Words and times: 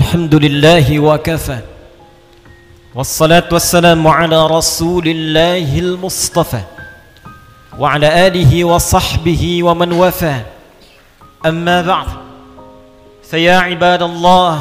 الحمد 0.00 0.34
لله 0.34 0.86
وكفى 1.08 1.58
والصلاة 2.94 3.48
والسلام 3.52 4.02
على 4.18 4.46
رسول 4.46 5.06
الله 5.12 5.68
المصطفى 5.78 6.62
وعلى 7.78 8.08
آله 8.26 8.64
وصحبه 8.64 9.42
ومن 9.66 9.92
وفى 9.92 10.34
أما 11.46 11.82
بعد 11.82 12.06
فيا 13.30 13.56
عباد 13.68 14.02
الله 14.02 14.54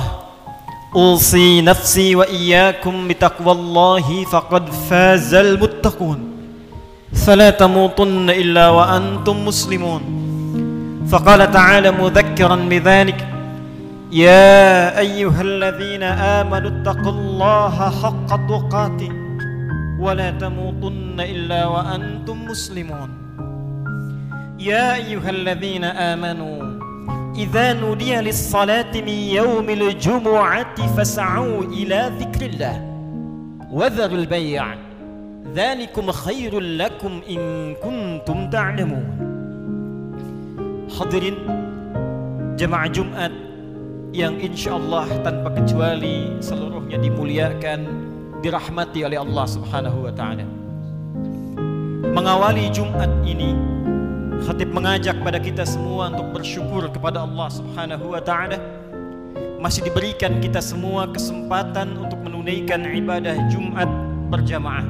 أوصي 0.95 1.61
نفسي 1.71 2.15
وإياكم 2.15 3.07
بتقوى 3.07 3.52
الله 3.52 4.23
فقد 4.23 4.65
فاز 4.89 5.34
المتقون 5.34 6.20
فلا 7.25 7.50
تموتن 7.50 8.30
إلا 8.30 8.70
وأنتم 8.70 9.45
مسلمون 9.45 10.02
فقال 11.11 11.52
تعالى 11.52 11.91
مذكرا 11.91 12.55
بذلك 12.55 13.33
يا 14.13 14.99
أيها 14.99 15.41
الذين 15.41 16.03
آمنوا 16.03 16.70
اتقوا 16.81 17.12
الله 17.12 17.90
حق 18.02 18.45
تقاته 18.48 19.09
ولا 19.99 20.31
تموتن 20.31 21.20
إلا 21.20 21.66
وأنتم 21.66 22.45
مسلمون 22.45 23.09
يا 24.59 24.95
أيها 24.95 25.30
الذين 25.30 25.84
آمنوا 25.84 26.80
إذا 27.36 27.73
نودي 27.73 28.16
للصلاة 28.16 28.91
من 28.95 29.08
يوم 29.09 29.70
الجمعة 29.70 30.95
فاسعوا 30.98 31.64
إلى 31.64 32.11
ذكر 32.20 32.45
الله 32.45 32.81
وذروا 33.72 34.17
البيع 34.17 34.66
ذلكم 35.55 36.11
خير 36.11 36.59
لكم 36.59 37.22
إن 37.30 37.73
كنتم 37.84 38.50
تعلمون 38.50 39.17
حضرين 41.00 41.34
جمع 42.56 42.88
جمعة 42.88 43.30
yang 44.14 44.38
insya 44.38 44.78
Allah 44.78 45.09
tanpa 45.25 45.50
kecuali 45.58 46.30
seluruhnya 46.38 47.02
dimuliakan, 47.02 47.80
dirahmati 48.45 49.02
oleh 49.09 49.17
Allah 49.17 49.45
Subhanahu 49.50 50.06
wa 50.06 50.14
Ta'ala. 50.14 50.45
Mengawali 52.14 52.69
Jumat 52.69 53.09
ini, 53.25 53.58
khatib 54.45 54.69
mengajak 54.69 55.17
pada 55.25 55.41
kita 55.41 55.66
semua 55.66 56.14
untuk 56.14 56.30
bersyukur 56.30 56.86
kepada 56.94 57.25
Allah 57.25 57.50
Subhanahu 57.50 58.14
wa 58.14 58.22
Ta'ala. 58.22 58.61
Masih 59.58 59.81
diberikan 59.89 60.38
kita 60.38 60.61
semua 60.61 61.09
kesempatan 61.09 61.97
untuk 61.97 62.22
menunaikan 62.22 62.86
ibadah 62.86 63.34
Jumat 63.50 63.89
berjamaah. 64.30 64.86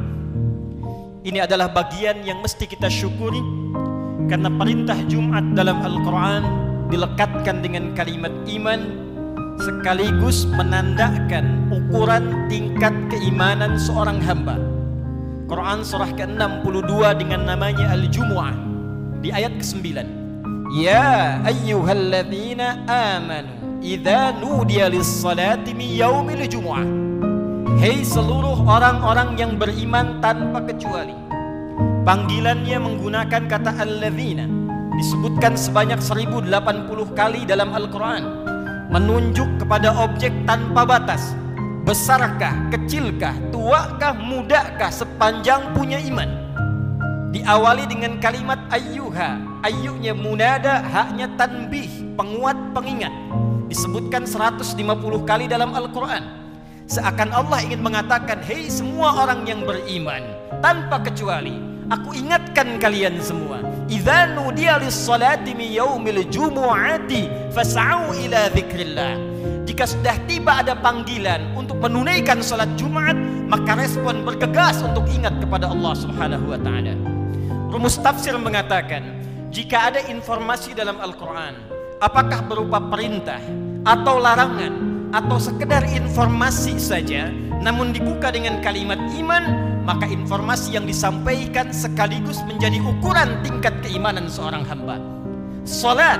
Ini 1.23 1.47
adalah 1.47 1.71
bagian 1.71 2.27
yang 2.27 2.43
mesti 2.43 2.67
kita 2.67 2.91
syukuri 2.91 3.39
karena 4.27 4.51
perintah 4.51 4.97
Jumat 5.07 5.45
dalam 5.55 5.79
Al-Quran 5.79 6.43
dilekatkan 6.91 7.63
dengan 7.63 7.93
kalimat 7.95 8.33
iman 8.51 9.02
sekaligus 9.61 10.49
menandakan 10.55 11.69
ukuran 11.69 12.47
tingkat 12.49 12.93
keimanan 13.13 13.77
seorang 13.77 14.17
hamba. 14.23 14.57
Quran 15.45 15.85
surah 15.85 16.09
ke-62 16.17 16.89
dengan 17.21 17.41
namanya 17.53 17.93
Al-Jumu'ah 17.93 18.55
di 19.21 19.29
ayat 19.29 19.53
ke-9. 19.59 19.85
Ya 20.73 21.37
ayyuhalladzina 21.45 22.81
amanu 22.89 23.77
idza 23.85 24.33
nudiya 24.41 24.89
lis-salati 24.89 25.75
min 25.77 25.93
yaumil 25.93 26.43
jumu'ah. 26.49 26.87
Hei 27.77 28.01
seluruh 28.01 28.63
orang-orang 28.65 29.37
yang 29.37 29.59
beriman 29.59 30.23
tanpa 30.23 30.63
kecuali. 30.65 31.13
Panggilannya 32.07 32.77
menggunakan 32.79 33.43
kata 33.47 33.71
alladzina 33.77 34.47
disebutkan 34.97 35.53
sebanyak 35.57 35.99
1080 36.01 36.49
kali 37.13 37.45
dalam 37.45 37.69
Al-Qur'an 37.73 38.52
menunjuk 38.93 39.49
kepada 39.57 39.89
objek 40.05 40.29
tanpa 40.45 40.85
batas 40.85 41.33
besarkah, 41.83 42.53
kecilkah, 42.71 43.33
tuakah, 43.51 44.13
mudakah 44.15 44.87
sepanjang 44.87 45.75
punya 45.75 45.99
iman. 46.07 46.29
Diawali 47.35 47.83
dengan 47.91 48.21
kalimat 48.23 48.55
ayyuha, 48.71 49.59
ayyunya 49.67 50.15
munada, 50.15 50.79
haknya 50.79 51.27
tanbih, 51.35 51.91
penguat, 52.15 52.55
pengingat. 52.71 53.11
Disebutkan 53.67 54.23
150 54.23 55.27
kali 55.27 55.51
dalam 55.51 55.75
Al-Quran. 55.75 56.23
Seakan 56.87 57.35
Allah 57.35 57.59
ingin 57.67 57.83
mengatakan, 57.83 58.39
hei 58.47 58.71
semua 58.71 59.19
orang 59.27 59.43
yang 59.43 59.67
beriman, 59.67 60.23
tanpa 60.63 61.03
kecuali, 61.03 61.59
aku 61.91 62.15
ingatkan 62.15 62.79
kalian 62.79 63.19
semua 63.19 63.59
idza 63.93 64.33
nudiya 64.33 64.81
lis-salati 64.81 65.53
min 65.53 65.69
Jika 69.63 69.85
sudah 69.89 70.15
tiba 70.29 70.51
ada 70.61 70.75
panggilan 70.77 71.55
untuk 71.57 71.77
menunaikan 71.81 72.43
salat 72.45 72.67
Jumat, 72.77 73.15
maka 73.49 73.73
respon 73.79 74.21
bergegas 74.27 74.83
untuk 74.85 75.07
ingat 75.09 75.33
kepada 75.41 75.65
Allah 75.71 75.93
Subhanahu 75.97 76.45
wa 76.53 76.59
taala. 76.61 76.93
Rumus 77.73 77.97
tafsir 77.97 78.35
mengatakan, 78.37 79.01
jika 79.49 79.89
ada 79.89 80.01
informasi 80.13 80.77
dalam 80.77 80.99
Al-Qur'an, 81.01 81.57
apakah 82.03 82.43
berupa 82.45 82.77
perintah 82.91 83.41
atau 83.87 84.21
larangan 84.21 84.73
atau 85.09 85.37
sekedar 85.41 85.87
informasi 85.89 86.77
saja, 86.77 87.33
namun 87.63 87.95
dibuka 87.95 88.27
dengan 88.29 88.59
kalimat 88.59 88.99
iman, 89.15 89.43
maka 89.87 90.03
informasi 90.03 90.75
yang 90.75 90.83
disampaikan 90.83 91.71
sekaligus 91.71 92.43
menjadi 92.43 92.83
ukuran 92.83 93.39
tingkat 93.39 93.71
keimanan 93.79 94.27
seorang 94.27 94.67
hamba. 94.67 94.99
Salat 95.63 96.19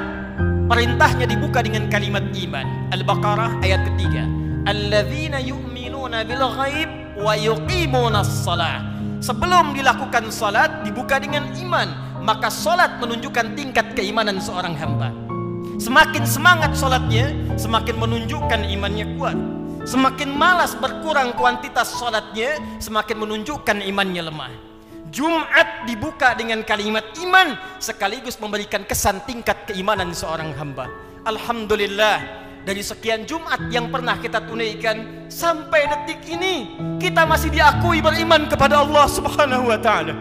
perintahnya 0.72 1.28
dibuka 1.28 1.60
dengan 1.60 1.92
kalimat 1.92 2.24
iman. 2.32 2.66
Al-Baqarah 2.96 3.60
ayat 3.60 3.84
ketiga. 3.92 4.24
Alladzina 4.72 5.44
yu'minuna 5.44 6.24
bil 6.24 6.40
ghaib 6.40 6.90
wa 7.20 7.36
yuqimuna 7.36 8.24
salat. 8.24 8.80
Sebelum 9.20 9.76
dilakukan 9.76 10.32
salat 10.32 10.88
dibuka 10.88 11.20
dengan 11.20 11.52
iman, 11.60 12.20
maka 12.24 12.48
salat 12.48 13.04
menunjukkan 13.04 13.60
tingkat 13.60 13.92
keimanan 14.00 14.40
seorang 14.40 14.76
hamba. 14.80 15.12
Semakin 15.76 16.24
semangat 16.24 16.72
salatnya, 16.80 17.36
semakin 17.60 18.00
menunjukkan 18.00 18.60
imannya 18.64 19.08
kuat. 19.20 19.36
Semakin 19.84 20.32
malas 20.32 20.80
berkurang 20.80 21.36
kuantitas 21.36 21.92
sholatnya, 22.00 22.56
semakin 22.80 23.20
menunjukkan 23.20 23.84
imannya 23.84 24.24
lemah. 24.32 24.52
Jumat 25.12 25.84
dibuka 25.86 26.32
dengan 26.40 26.64
kalimat 26.64 27.04
iman 27.20 27.54
sekaligus 27.84 28.40
memberikan 28.40 28.88
kesan 28.88 29.20
tingkat 29.28 29.68
keimanan 29.68 30.16
seorang 30.16 30.56
hamba. 30.56 30.88
Alhamdulillah 31.28 32.24
dari 32.64 32.80
sekian 32.80 33.28
Jumat 33.28 33.60
yang 33.70 33.92
pernah 33.92 34.16
kita 34.24 34.40
tunaikan 34.48 35.28
sampai 35.28 35.84
detik 35.92 36.32
ini 36.32 36.80
kita 37.04 37.28
masih 37.28 37.52
diakui 37.52 38.00
beriman 38.00 38.48
kepada 38.48 38.82
Allah 38.88 39.06
Subhanahu 39.12 39.68
wa 39.68 39.78
taala. 39.84 40.16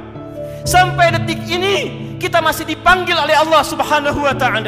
Sampai 0.67 1.15
detik 1.23 1.39
ini 1.47 1.75
kita 2.19 2.43
masih 2.43 2.67
dipanggil 2.67 3.15
oleh 3.15 3.39
Allah 3.39 3.63
Subhanahu 3.63 4.27
wa 4.27 4.35
taala 4.35 4.61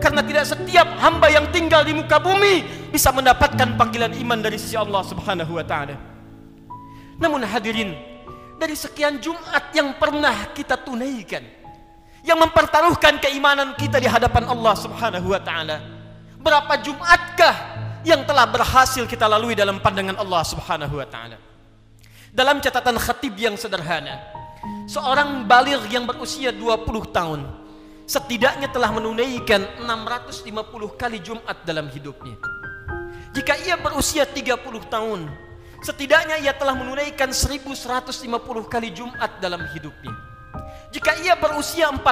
karena 0.00 0.24
tidak 0.24 0.44
setiap 0.48 0.88
hamba 0.98 1.28
yang 1.28 1.46
tinggal 1.52 1.84
di 1.84 1.92
muka 1.92 2.16
bumi 2.16 2.88
bisa 2.88 3.12
mendapatkan 3.12 3.76
panggilan 3.76 4.16
iman 4.16 4.40
dari 4.40 4.56
sisi 4.56 4.72
Allah 4.74 5.04
Subhanahu 5.04 5.60
wa 5.60 5.60
taala. 5.62 6.00
Namun 7.20 7.44
hadirin, 7.44 7.92
dari 8.56 8.72
sekian 8.72 9.20
Jumat 9.20 9.68
yang 9.76 9.92
pernah 10.00 10.48
kita 10.56 10.80
tunaikan, 10.80 11.44
yang 12.24 12.40
mempertaruhkan 12.40 13.20
keimanan 13.20 13.76
kita 13.76 14.00
di 14.00 14.08
hadapan 14.08 14.48
Allah 14.48 14.74
Subhanahu 14.80 15.36
wa 15.36 15.40
taala. 15.44 15.84
Berapa 16.40 16.80
Jumatkah 16.80 17.54
yang 18.00 18.24
telah 18.24 18.48
berhasil 18.48 19.04
kita 19.04 19.28
lalui 19.28 19.52
dalam 19.52 19.76
pandangan 19.84 20.16
Allah 20.16 20.40
Subhanahu 20.48 20.96
wa 20.96 21.04
taala? 21.04 21.36
Dalam 22.32 22.56
catatan 22.64 22.96
khatib 22.96 23.36
yang 23.36 23.52
sederhana, 23.60 24.16
seorang 24.88 25.44
balir 25.44 25.84
yang 25.92 26.08
berusia 26.08 26.48
20 26.56 26.88
tahun 27.12 27.40
setidaknya 28.10 28.66
telah 28.74 28.90
menunaikan 28.90 29.62
650 29.86 30.50
kali 30.98 31.22
Jumat 31.22 31.62
dalam 31.62 31.86
hidupnya. 31.94 32.34
Jika 33.30 33.54
ia 33.62 33.78
berusia 33.78 34.26
30 34.26 34.50
tahun, 34.90 35.30
setidaknya 35.78 36.42
ia 36.42 36.50
telah 36.58 36.74
menunaikan 36.74 37.30
1150 37.30 37.70
kali 38.66 38.88
Jumat 38.90 39.38
dalam 39.38 39.62
hidupnya. 39.70 40.10
Jika 40.90 41.22
ia 41.22 41.38
berusia 41.38 41.86
40 41.86 42.02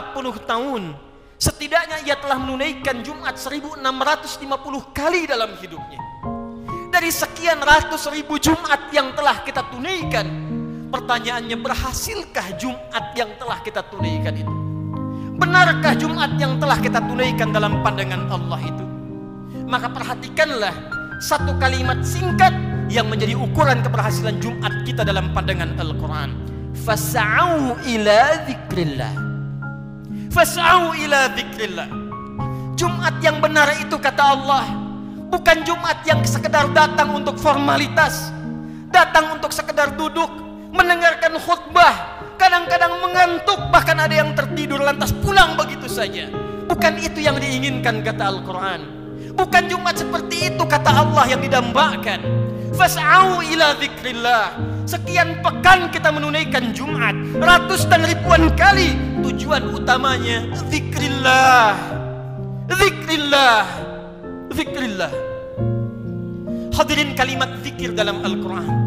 tahun, 0.46 0.94
setidaknya 1.34 2.06
ia 2.06 2.14
telah 2.14 2.38
menunaikan 2.46 3.02
Jumat 3.02 3.34
1650 3.34 3.82
kali 4.94 5.26
dalam 5.26 5.50
hidupnya. 5.58 5.98
Dari 6.94 7.10
sekian 7.10 7.58
ratus 7.58 8.06
ribu 8.14 8.38
Jumat 8.38 8.94
yang 8.94 9.18
telah 9.18 9.42
kita 9.42 9.66
tunaikan, 9.74 10.30
pertanyaannya 10.94 11.58
berhasilkah 11.58 12.54
Jumat 12.54 13.18
yang 13.18 13.34
telah 13.34 13.58
kita 13.66 13.82
tunaikan 13.90 14.34
itu? 14.38 14.57
Benarkah 15.38 15.94
Jumat 15.94 16.34
yang 16.42 16.58
telah 16.58 16.74
kita 16.82 16.98
tunaikan 16.98 17.54
dalam 17.54 17.78
pandangan 17.86 18.26
Allah 18.26 18.58
itu? 18.58 18.82
Maka 19.70 19.86
perhatikanlah 19.86 20.74
satu 21.22 21.54
kalimat 21.62 22.02
singkat 22.02 22.50
yang 22.90 23.06
menjadi 23.06 23.38
ukuran 23.38 23.78
keberhasilan 23.86 24.42
Jumat 24.42 24.82
kita 24.82 25.06
dalam 25.06 25.30
pandangan 25.30 25.78
Al-Quran. 25.78 26.34
Fasa'u 26.74 27.78
ila 27.86 28.18
zikrillah. 28.50 29.14
Fasa'u 30.34 30.98
ila 31.06 31.30
zikrillah. 31.30 31.86
Jumat 32.74 33.14
yang 33.22 33.38
benar 33.38 33.70
itu 33.78 33.94
kata 33.94 34.34
Allah. 34.42 34.66
Bukan 35.30 35.62
Jumat 35.62 36.02
yang 36.02 36.18
sekedar 36.26 36.66
datang 36.74 37.14
untuk 37.14 37.38
formalitas. 37.38 38.34
Datang 38.90 39.38
untuk 39.38 39.54
sekedar 39.54 39.94
duduk. 39.94 40.34
Mendengarkan 40.74 41.38
khutbah 41.38 42.17
kadang-kadang 42.38 42.94
mengantuk, 43.02 43.58
bahkan 43.74 43.98
ada 43.98 44.14
yang 44.14 44.32
tertidur 44.32 44.80
lantas 44.80 45.10
pulang 45.12 45.58
begitu 45.58 45.90
saja. 45.90 46.30
Bukan 46.70 46.94
itu 47.02 47.18
yang 47.20 47.36
diinginkan 47.36 48.00
kata 48.06 48.38
Al-Quran. 48.38 48.80
Bukan 49.34 49.62
Jumat 49.66 49.98
seperti 49.98 50.54
itu 50.54 50.62
kata 50.62 50.88
Allah 50.88 51.26
yang 51.26 51.42
didambakan. 51.42 52.20
Fas'au 52.78 53.42
ila 53.42 53.74
zikrillah. 53.82 54.54
Sekian 54.86 55.42
pekan 55.44 55.90
kita 55.92 56.08
menunaikan 56.14 56.70
Jumat, 56.72 57.12
ratus 57.42 57.84
dan 57.90 58.06
ribuan 58.06 58.48
kali. 58.54 58.94
Tujuan 59.26 59.74
utamanya 59.74 60.46
zikrillah. 60.70 61.74
Zikrillah. 62.70 63.62
Zikrillah. 64.54 65.12
Hadirin 66.78 67.18
kalimat 67.18 67.50
zikir 67.66 67.90
dalam 67.90 68.22
Al-Quran 68.22 68.77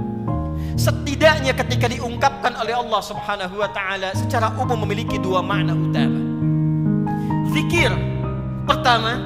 setidaknya 0.82 1.54
ketika 1.54 1.86
diungkapkan 1.86 2.58
oleh 2.58 2.74
Allah 2.74 3.02
Subhanahu 3.06 3.62
wa 3.62 3.70
taala 3.70 4.10
secara 4.18 4.50
umum 4.58 4.82
memiliki 4.82 5.22
dua 5.22 5.46
makna 5.46 5.78
utama. 5.78 6.20
Zikir 7.54 7.94
pertama 8.66 9.22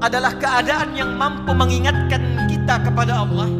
adalah 0.00 0.32
keadaan 0.40 0.96
yang 0.96 1.12
mampu 1.20 1.52
mengingatkan 1.52 2.48
kita 2.48 2.80
kepada 2.88 3.20
Allah 3.20 3.50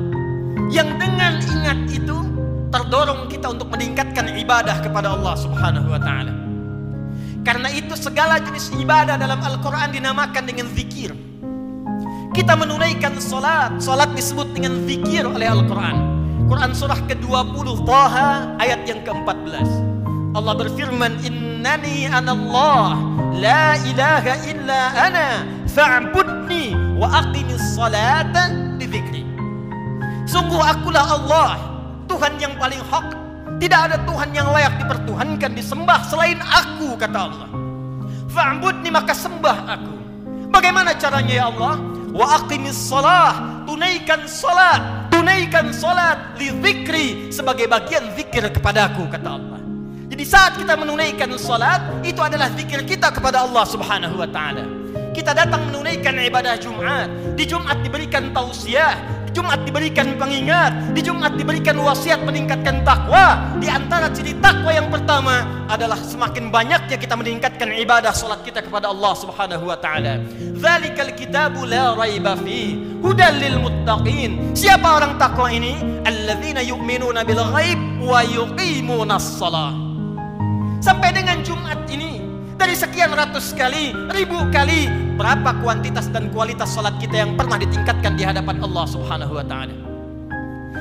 yang 0.72 0.88
dengan 0.96 1.36
ingat 1.44 1.78
itu 1.92 2.16
terdorong 2.72 3.28
kita 3.28 3.52
untuk 3.52 3.68
meningkatkan 3.76 4.32
ibadah 4.38 4.80
kepada 4.80 5.12
Allah 5.12 5.36
Subhanahu 5.36 5.92
wa 5.92 6.00
taala. 6.00 6.32
Karena 7.44 7.68
itu 7.72 7.92
segala 7.96 8.40
jenis 8.44 8.72
ibadah 8.80 9.20
dalam 9.20 9.40
Al-Qur'an 9.40 9.92
dinamakan 9.92 10.44
dengan 10.48 10.68
zikir. 10.72 11.12
Kita 12.32 12.52
menunaikan 12.56 13.16
salat, 13.20 13.80
salat 13.80 14.12
disebut 14.12 14.52
dengan 14.52 14.84
zikir 14.84 15.24
oleh 15.24 15.48
Al-Qur'an. 15.48 16.17
Quran 16.48 16.72
surah 16.72 16.96
ke-20 17.12 17.84
Taha 17.84 18.56
ayat 18.56 18.88
yang 18.88 19.04
ke-14. 19.04 19.68
Allah 20.32 20.54
berfirman, 20.56 21.20
"Innani 21.20 22.08
anallah, 22.08 22.96
la 23.36 23.76
ilaha 23.84 24.32
illa 24.48 24.80
ana, 24.96 25.28
fa'budni 25.68 26.72
wa 26.96 27.04
aqimis 27.20 27.60
salata 27.76 28.48
di 28.80 28.86
zikri 28.88 29.22
Sungguh 30.24 30.60
akulah 30.60 31.04
Allah, 31.04 31.50
Tuhan 32.08 32.40
yang 32.40 32.56
paling 32.56 32.80
hak. 32.80 33.06
Tidak 33.60 33.80
ada 33.92 33.96
Tuhan 34.08 34.28
yang 34.32 34.48
layak 34.48 34.80
dipertuhankan, 34.80 35.52
disembah 35.52 36.00
selain 36.08 36.40
aku, 36.40 36.96
kata 36.96 37.18
Allah. 37.28 37.48
Fa'budni 38.32 38.88
maka 38.88 39.12
sembah 39.12 39.58
aku. 39.68 39.94
Bagaimana 40.48 40.96
caranya 40.96 41.34
ya 41.44 41.44
Allah? 41.52 41.76
Wa 42.08 42.40
aqimis 42.40 42.76
salah, 42.88 43.36
tunaikan 43.68 44.24
salat 44.24 45.07
jadikan 45.38 45.70
solat 45.70 46.34
li 46.34 46.50
zikri 46.50 47.30
sebagai 47.30 47.70
bagian 47.70 48.10
zikir 48.18 48.42
kepadaku 48.50 49.06
kata 49.06 49.38
Allah. 49.38 49.62
Jadi 50.10 50.24
saat 50.26 50.58
kita 50.58 50.74
menunaikan 50.74 51.30
solat 51.38 51.78
itu 52.02 52.18
adalah 52.18 52.50
zikir 52.58 52.82
kita 52.82 53.14
kepada 53.14 53.46
Allah 53.46 53.62
Subhanahu 53.62 54.18
wa 54.18 54.26
taala. 54.26 54.66
Kita 55.14 55.38
datang 55.38 55.62
menunaikan 55.70 56.18
ibadah 56.26 56.58
Jumat. 56.58 57.38
Di 57.38 57.46
Jumat 57.46 57.78
diberikan 57.86 58.34
tausiah, 58.34 58.98
Jumat 59.38 59.62
diberikan 59.62 60.18
pengingat, 60.18 60.90
di 60.98 60.98
Jumat 60.98 61.38
diberikan 61.38 61.78
wasiat 61.78 62.26
meningkatkan 62.26 62.82
takwa. 62.82 63.38
Di 63.62 63.70
antara 63.70 64.10
ciri 64.10 64.34
takwa 64.42 64.74
yang 64.74 64.90
pertama 64.90 65.46
adalah 65.70 65.94
semakin 65.94 66.50
banyaknya 66.50 66.98
kita 66.98 67.14
meningkatkan 67.14 67.70
ibadah 67.70 68.10
salat 68.10 68.42
kita 68.42 68.66
kepada 68.66 68.90
Allah 68.90 69.14
Subhanahu 69.14 69.70
wa 69.70 69.78
taala. 69.78 70.18
Dzalikal 70.58 71.14
kitabu 71.14 71.70
la 71.70 71.94
raiba 71.94 72.34
fi 72.42 72.82
hudal 72.98 73.38
lil 73.38 73.62
muttaqin. 73.62 74.50
Siapa 74.58 74.98
orang 75.06 75.14
takwa 75.22 75.46
ini? 75.46 75.78
Alladzina 76.02 76.58
yu'minuna 76.58 77.22
bil 77.22 77.38
ghaib 77.38 77.78
wa 78.02 78.26
yuqimuna 78.26 79.22
shalah. 79.22 79.70
Sampai 80.82 81.14
dengan 81.14 81.46
Jumat 81.46 81.86
ini 81.94 82.26
dari 82.58 82.74
sekian 82.74 83.14
ratus 83.14 83.54
kali, 83.54 83.94
ribu 84.18 84.34
kali, 84.50 84.90
berapa 85.14 85.54
kuantitas 85.62 86.10
dan 86.10 86.26
kualitas 86.34 86.66
sholat 86.74 86.90
kita 86.98 87.22
yang 87.22 87.38
pernah 87.38 87.54
ditingkatkan 87.54 88.18
di 88.18 88.26
hadapan 88.26 88.58
Allah 88.58 88.82
Subhanahu 88.82 89.30
wa 89.38 89.46
Ta'ala? 89.46 89.70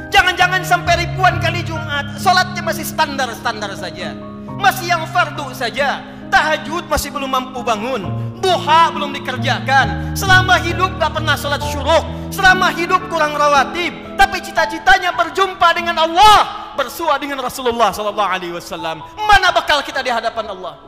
Jangan-jangan 0.09 0.65
sampai 0.65 1.05
ribuan 1.05 1.37
kali 1.37 1.61
Jumat, 1.61 2.17
sholatnya 2.17 2.65
masih 2.65 2.81
standar-standar 2.81 3.77
saja, 3.77 4.17
masih 4.57 4.89
yang 4.89 5.05
fardu 5.13 5.53
saja, 5.53 6.01
tahajud 6.33 6.89
masih 6.89 7.13
belum 7.13 7.29
mampu 7.29 7.61
bangun, 7.61 8.09
duha 8.41 8.89
belum 8.97 9.13
dikerjakan 9.21 10.17
selama 10.17 10.57
hidup 10.57 10.97
gak 10.97 11.13
pernah 11.13 11.37
sholat 11.37 11.61
syuruk 11.61 12.09
selama 12.33 12.73
hidup 12.73 13.05
kurang 13.05 13.37
rawatib 13.37 13.93
tapi 14.17 14.41
cita-citanya 14.41 15.13
berjumpa 15.13 15.77
dengan 15.77 16.01
Allah 16.09 16.73
bersua 16.73 17.21
dengan 17.21 17.37
Rasulullah 17.45 17.93
Sallallahu 17.93 18.31
Alaihi 18.33 18.57
Wasallam, 18.57 18.97
mana 19.29 19.53
bakal 19.53 19.85
kita 19.85 20.01
di 20.01 20.09
hadapan 20.09 20.51
Allah 20.57 20.86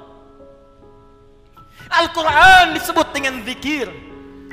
Al-Quran 1.90 2.78
disebut 2.78 3.08
dengan 3.10 3.42
zikir. 3.42 3.90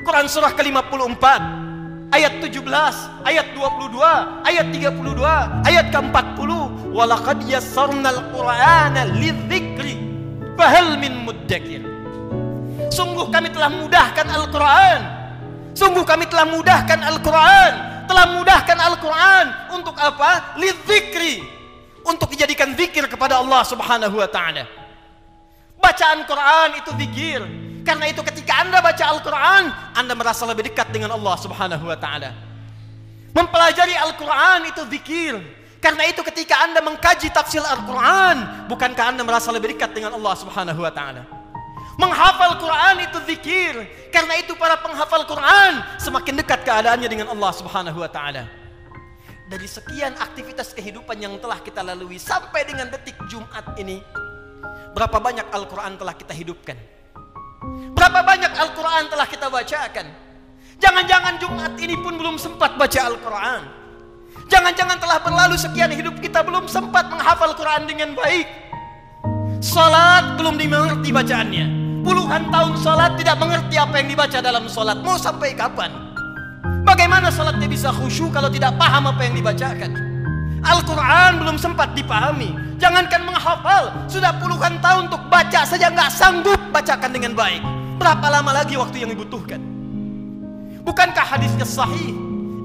Quran 0.01 0.25
surah 0.25 0.57
ke-54, 0.57 1.21
ayat 2.09 2.33
17, 2.41 2.65
ayat 3.29 3.47
22, 3.53 4.01
ayat 4.49 4.67
32, 4.73 5.69
ayat 5.69 5.85
ke-40. 5.93 6.49
Walaqad 6.97 7.45
yassarnal 7.45 8.33
Qur'ana 8.33 9.05
lidzikri 9.21 10.01
fahal 10.57 10.97
min 10.97 11.13
muddakir. 11.29 11.85
Sungguh 12.89 13.29
kami 13.29 13.53
telah 13.53 13.69
mudahkan 13.69 14.25
Al-Quran. 14.25 14.99
Sungguh 15.77 16.01
kami 16.01 16.25
telah 16.25 16.49
mudahkan 16.49 16.99
Al-Quran. 17.05 17.73
Telah 18.07 18.25
mudahkan 18.33 18.77
Al-Quran 18.81 19.45
untuk 19.77 19.93
apa? 19.99 20.57
Lidzikri. 20.57 21.45
Untuk 22.07 22.31
dijadikan 22.33 22.71
zikir 22.73 23.03
kepada 23.05 23.37
Allah 23.43 23.61
Subhanahu 23.67 24.15
wa 24.23 24.25
taala. 24.31 24.63
Bacaan 25.77 26.25
Quran 26.25 26.69
itu 26.81 26.91
zikir. 26.97 27.41
Karena 27.85 28.05
itu 28.11 28.19
ketika 28.19 28.59
Anda 28.67 28.83
baca 28.83 28.99
Al-Quran, 28.99 29.63
Anda 29.95 30.11
merasa 30.17 30.43
lebih 30.43 30.67
dekat 30.67 30.91
dengan 30.91 31.15
Allah 31.15 31.39
subhanahu 31.39 31.87
wa 31.87 31.95
ta'ala. 31.95 32.35
Mempelajari 33.31 33.95
Al-Quran 33.95 34.59
itu 34.67 34.81
zikir. 34.91 35.39
Karena 35.79 36.03
itu 36.09 36.19
ketika 36.33 36.67
Anda 36.67 36.83
mengkaji 36.83 37.31
tafsir 37.31 37.63
Al-Quran, 37.63 38.67
bukankah 38.67 39.15
Anda 39.15 39.23
merasa 39.23 39.55
lebih 39.55 39.77
dekat 39.79 39.95
dengan 39.95 40.11
Allah 40.19 40.35
subhanahu 40.35 40.83
wa 40.83 40.91
ta'ala? 40.91 41.23
Menghafal 41.95 42.59
Quran 42.59 43.07
itu 43.07 43.17
zikir. 43.23 43.73
Karena 44.11 44.35
itu 44.35 44.51
para 44.59 44.75
penghafal 44.83 45.23
Quran 45.23 45.79
semakin 45.97 46.33
dekat 46.45 46.61
keadaannya 46.63 47.09
dengan 47.11 47.25
Allah 47.33 47.49
Subhanahu 47.51 47.97
wa 47.99 48.05
taala. 48.07 48.45
Dari 49.49 49.65
sekian 49.67 50.13
aktivitas 50.21 50.71
kehidupan 50.77 51.17
yang 51.19 51.33
telah 51.41 51.57
kita 51.59 51.81
lalui 51.83 52.15
sampai 52.21 52.65
dengan 52.69 52.87
detik 52.93 53.17
Jumat 53.33 53.73
ini, 53.81 53.97
Berapa 54.95 55.17
banyak 55.21 55.47
Al-Quran 55.53 55.93
telah 56.01 56.15
kita 56.17 56.33
hidupkan? 56.33 56.75
Berapa 57.93 58.19
banyak 58.25 58.51
Al-Quran 58.57 59.03
telah 59.13 59.27
kita 59.29 59.45
bacakan? 59.49 60.05
Jangan-jangan 60.77 61.41
Jumat 61.41 61.73
ini 61.81 61.97
pun 62.01 62.17
belum 62.17 62.35
sempat 62.37 62.77
baca 62.77 62.99
Al-Quran. 63.09 63.61
Jangan-jangan 64.47 64.97
telah 65.01 65.19
berlalu 65.21 65.57
sekian 65.59 65.91
hidup 65.91 66.17
kita 66.23 66.39
belum 66.45 66.69
sempat 66.71 67.09
menghafal 67.11 67.51
Quran 67.57 67.83
dengan 67.89 68.15
baik. 68.15 68.47
Salat 69.59 70.37
belum 70.37 70.55
dimengerti 70.55 71.09
bacaannya. 71.11 71.65
Puluhan 72.05 72.47
tahun 72.53 72.73
salat 72.79 73.19
tidak 73.19 73.35
mengerti 73.41 73.75
apa 73.75 73.99
yang 73.99 74.07
dibaca 74.07 74.37
dalam 74.39 74.69
salat. 74.71 75.01
Mau 75.03 75.19
sampai 75.19 75.51
kapan? 75.57 75.91
Bagaimana 76.87 77.27
salatnya 77.27 77.67
bisa 77.67 77.91
khusyuk 77.91 78.31
kalau 78.31 78.47
tidak 78.47 78.79
paham 78.79 79.11
apa 79.11 79.19
yang 79.27 79.35
dibacakan? 79.35 79.91
Al-Quran 80.63 81.43
belum 81.43 81.57
sempat 81.59 81.91
dipahami 81.97 82.53
Jangankan 82.77 83.25
menghafal, 83.25 83.89
sudah 84.05 84.37
puluhan 84.37 84.77
tahun 84.77 85.09
untuk 85.09 85.21
baca 85.33 85.65
saja 85.65 85.89
nggak 85.89 86.13
sanggup 86.13 86.61
bacakan 86.69 87.09
dengan 87.09 87.33
baik. 87.33 87.65
Berapa 87.97 88.29
lama 88.29 88.53
lagi 88.53 88.77
waktu 88.77 89.01
yang 89.01 89.09
dibutuhkan? 89.09 89.57
Bukankah 90.85 91.25
hadisnya 91.25 91.65
sahih? 91.65 92.13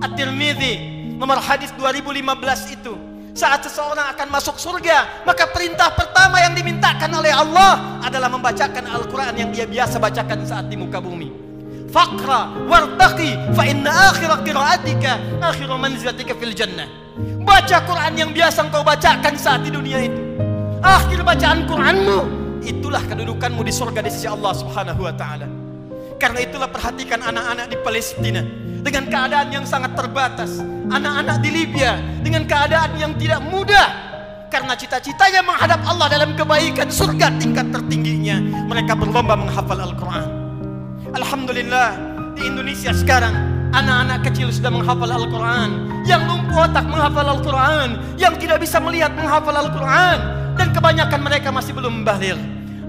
At-Tirmidzi 0.05 0.93
nomor 1.17 1.41
hadis 1.41 1.73
2015 1.81 2.77
itu 2.77 2.93
saat 3.33 3.65
seseorang 3.65 4.13
akan 4.13 4.29
masuk 4.29 4.61
surga, 4.61 5.25
maka 5.25 5.49
perintah 5.49 5.89
pertama 5.97 6.45
yang 6.45 6.53
dimintakan 6.53 7.09
oleh 7.09 7.33
Allah 7.33 7.81
adalah 8.05 8.29
membacakan 8.29 8.85
Al-Quran 8.93 9.33
yang 9.41 9.49
dia 9.55 9.65
biasa 9.65 9.97
bacakan 9.97 10.45
saat 10.45 10.69
di 10.69 10.77
muka 10.77 11.01
bumi. 11.01 11.33
Fakra 11.89 12.53
wartaki, 12.69 13.33
fa 13.57 13.65
inna 13.65 14.13
akhir 14.13 14.29
qiraatika 14.45 15.17
manzatika 15.41 15.73
manzilatika 15.77 16.33
fil 16.37 16.53
jannah. 16.53 17.02
Baca 17.45 17.77
Quran 17.85 18.13
yang 18.17 18.31
biasa 18.33 18.69
engkau 18.73 18.81
bacakan 18.81 19.35
saat 19.37 19.61
di 19.67 19.71
dunia 19.73 20.01
itu. 20.01 20.21
Akhir 20.83 21.21
bacaan 21.23 21.69
Quranmu, 21.69 22.19
itulah 22.65 23.03
kedudukanmu 23.07 23.63
di 23.63 23.71
surga 23.71 24.01
di 24.03 24.11
sisi 24.11 24.27
Allah 24.27 24.51
Subhanahu 24.57 25.01
wa 25.07 25.15
taala. 25.15 25.47
Karena 26.17 26.39
itulah 26.43 26.71
perhatikan 26.71 27.19
anak-anak 27.23 27.67
di 27.71 27.77
Palestina 27.83 28.43
dengan 28.83 29.07
keadaan 29.11 29.49
yang 29.51 29.65
sangat 29.67 29.95
terbatas, 29.99 30.59
anak-anak 30.91 31.43
di 31.43 31.51
Libya 31.51 31.99
dengan 32.23 32.47
keadaan 32.47 32.95
yang 32.99 33.13
tidak 33.19 33.43
mudah 33.43 33.89
karena 34.47 34.75
cita-citanya 34.79 35.43
menghadap 35.43 35.83
Allah 35.83 36.07
dalam 36.13 36.31
kebaikan 36.39 36.87
surga 36.93 37.33
tingkat 37.43 37.73
tertingginya 37.73 38.37
mereka 38.69 38.93
berlomba 38.93 39.33
menghafal 39.33 39.81
Al-Quran 39.81 40.29
Alhamdulillah 41.17 41.97
di 42.37 42.53
Indonesia 42.53 42.93
sekarang 42.93 43.52
Anak-anak 43.73 44.29
kecil 44.29 44.53
sudah 44.53 44.69
menghafal 44.69 45.09
Al-Quran. 45.09 45.71
Yang 46.05 46.29
lumpuh 46.29 46.69
otak 46.69 46.85
menghafal 46.85 47.25
Al-Quran. 47.25 47.89
Yang 48.21 48.35
tidak 48.45 48.59
bisa 48.61 48.77
melihat 48.85 49.13
menghafal 49.17 49.57
Al-Quran. 49.57 50.17
Dan 50.61 50.69
kebanyakan 50.77 51.21
mereka 51.25 51.49
masih 51.49 51.73
belum 51.73 52.05
balil. 52.05 52.37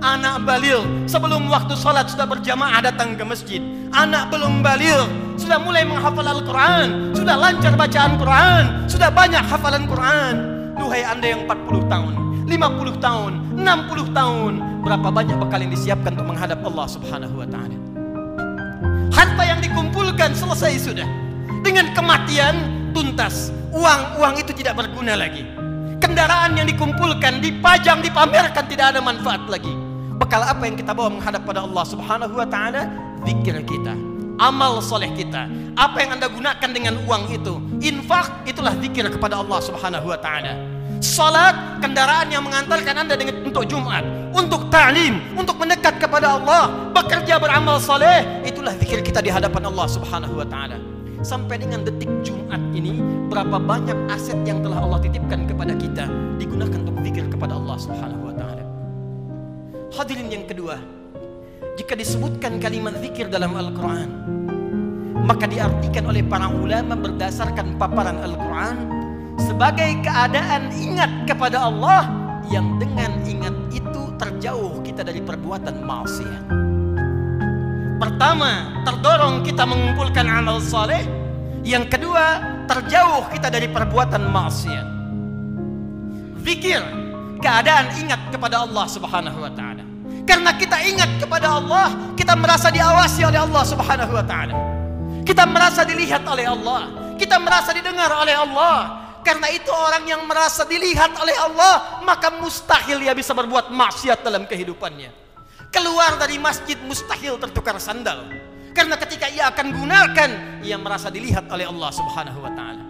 Anak 0.04 0.44
balil 0.44 0.84
sebelum 1.08 1.48
waktu 1.48 1.80
sholat 1.80 2.12
sudah 2.12 2.28
berjamaah 2.28 2.84
datang 2.84 3.16
ke 3.16 3.24
masjid. 3.24 3.64
Anak 3.96 4.28
belum 4.36 4.60
balil 4.60 5.08
sudah 5.40 5.56
mulai 5.64 5.88
menghafal 5.88 6.28
Al-Quran. 6.28 7.16
Sudah 7.16 7.40
lancar 7.40 7.72
bacaan 7.80 8.12
Quran. 8.20 8.64
Sudah 8.92 9.08
banyak 9.08 9.40
hafalan 9.48 9.88
Quran. 9.88 10.34
Duhai 10.76 11.08
anda 11.08 11.28
yang 11.32 11.46
40 11.48 11.86
tahun, 11.88 12.14
50 12.44 12.52
tahun, 13.00 13.32
60 13.56 14.12
tahun. 14.12 14.52
Berapa 14.84 15.08
banyak 15.16 15.40
bekal 15.40 15.64
yang 15.64 15.72
disiapkan 15.72 16.12
untuk 16.20 16.28
menghadap 16.28 16.60
Allah 16.60 16.92
subhanahu 16.92 17.40
wa 17.40 17.48
ta'ala. 17.48 17.83
Harta 19.14 19.44
yang 19.46 19.60
dikumpulkan 19.64 20.36
selesai 20.36 20.80
sudah. 20.84 21.08
Dengan 21.64 21.92
kematian 21.96 22.56
tuntas. 22.92 23.50
Uang-uang 23.74 24.38
itu 24.38 24.52
tidak 24.54 24.78
berguna 24.84 25.16
lagi. 25.18 25.42
Kendaraan 26.04 26.54
yang 26.60 26.68
dikumpulkan, 26.70 27.40
dipajang, 27.42 28.04
dipamerkan 28.06 28.68
tidak 28.70 28.94
ada 28.94 29.00
manfaat 29.02 29.48
lagi. 29.50 29.72
Bekal 30.22 30.44
apa 30.46 30.62
yang 30.70 30.76
kita 30.78 30.92
bawa 30.94 31.10
menghadap 31.10 31.42
pada 31.48 31.64
Allah 31.66 31.82
Subhanahu 31.88 32.36
wa 32.38 32.46
taala? 32.46 32.86
Zikir 33.26 33.56
kita, 33.66 33.96
amal 34.38 34.78
soleh 34.84 35.08
kita. 35.18 35.48
Apa 35.80 36.04
yang 36.06 36.20
Anda 36.22 36.28
gunakan 36.30 36.70
dengan 36.76 37.00
uang 37.10 37.24
itu? 37.34 37.54
Infak 37.88 38.44
itulah 38.46 38.76
zikir 38.84 39.08
kepada 39.10 39.40
Allah 39.42 39.58
Subhanahu 39.64 40.06
wa 40.12 40.20
taala. 40.22 40.54
Salat 41.04 41.84
kendaraan 41.84 42.32
yang 42.32 42.48
mengantarkan 42.48 43.04
Anda 43.04 43.20
dengan 43.20 43.44
untuk 43.44 43.68
Jumat, 43.68 44.08
untuk 44.32 44.72
ta'lim, 44.72 45.36
untuk 45.36 45.60
mendekat 45.60 46.00
kepada 46.00 46.40
Allah, 46.40 46.72
bekerja 46.96 47.44
beramal 47.44 47.76
saleh, 47.76 48.24
itulah 48.48 48.72
zikir 48.80 49.04
kita 49.04 49.20
di 49.20 49.28
hadapan 49.28 49.68
Allah 49.68 49.84
Subhanahu 49.92 50.32
wa 50.40 50.48
taala. 50.48 50.80
Sampai 51.20 51.60
dengan 51.60 51.84
detik 51.84 52.08
Jumat 52.24 52.64
ini, 52.72 53.04
berapa 53.28 53.60
banyak 53.60 54.08
aset 54.16 54.40
yang 54.48 54.64
telah 54.64 54.80
Allah 54.80 55.04
titipkan 55.04 55.44
kepada 55.44 55.76
kita 55.76 56.08
digunakan 56.40 56.80
untuk 56.88 56.96
zikir 57.04 57.26
kepada 57.28 57.52
Allah 57.52 57.78
Subhanahu 57.84 58.24
wa 58.24 58.34
taala. 58.40 58.64
Hadirin 60.00 60.32
yang 60.32 60.48
kedua, 60.48 60.80
jika 61.84 62.00
disebutkan 62.00 62.64
kalimat 62.64 62.96
zikir 63.04 63.28
dalam 63.28 63.52
Al-Qur'an, 63.60 64.08
maka 65.20 65.52
diartikan 65.52 66.08
oleh 66.08 66.24
para 66.24 66.48
ulama 66.48 66.96
berdasarkan 66.96 67.76
paparan 67.76 68.24
Al-Qur'an 68.24 69.03
sebagai 69.40 70.02
keadaan 70.06 70.70
ingat 70.76 71.10
kepada 71.26 71.66
Allah 71.70 72.06
yang 72.52 72.78
dengan 72.78 73.18
ingat 73.24 73.56
itu 73.72 74.02
terjauh 74.20 74.82
kita 74.86 75.02
dari 75.02 75.24
perbuatan 75.24 75.82
maksiat. 75.82 76.46
Pertama, 77.98 78.84
terdorong 78.84 79.48
kita 79.48 79.64
mengumpulkan 79.64 80.28
amal 80.28 80.60
saleh. 80.60 81.02
Yang 81.64 81.96
kedua, 81.96 82.44
terjauh 82.68 83.24
kita 83.32 83.48
dari 83.48 83.72
perbuatan 83.72 84.28
maksiat. 84.28 84.88
Zikir, 86.44 86.84
keadaan 87.40 87.88
ingat 87.96 88.20
kepada 88.28 88.68
Allah 88.68 88.84
Subhanahu 88.92 89.40
wa 89.48 89.52
taala. 89.56 89.84
Karena 90.28 90.52
kita 90.60 90.76
ingat 90.84 91.24
kepada 91.24 91.64
Allah, 91.64 91.88
kita 92.20 92.36
merasa 92.36 92.68
diawasi 92.68 93.24
oleh 93.24 93.40
Allah 93.40 93.64
Subhanahu 93.64 94.12
wa 94.12 94.26
taala. 94.28 94.54
Kita 95.24 95.48
merasa 95.48 95.88
dilihat 95.88 96.28
oleh 96.28 96.44
Allah, 96.52 97.16
kita 97.16 97.40
merasa 97.40 97.72
didengar 97.72 98.12
oleh 98.12 98.36
Allah, 98.36 99.03
karena 99.24 99.48
itu 99.56 99.72
orang 99.72 100.04
yang 100.04 100.22
merasa 100.28 100.68
dilihat 100.68 101.16
oleh 101.16 101.34
Allah, 101.40 102.04
maka 102.04 102.28
mustahil 102.44 103.00
ia 103.00 103.16
bisa 103.16 103.32
berbuat 103.32 103.72
maksiat 103.72 104.20
dalam 104.20 104.44
kehidupannya. 104.46 105.10
Keluar 105.72 106.20
dari 106.20 106.36
masjid 106.38 106.76
mustahil 106.84 107.40
tertukar 107.40 107.80
sandal. 107.80 108.28
Karena 108.76 109.00
ketika 109.00 109.32
ia 109.32 109.48
akan 109.50 109.68
gunakan, 109.74 110.30
ia 110.62 110.76
merasa 110.76 111.08
dilihat 111.08 111.48
oleh 111.50 111.66
Allah 111.66 111.90
Subhanahu 111.96 112.40
wa 112.44 112.52
taala. 112.54 112.84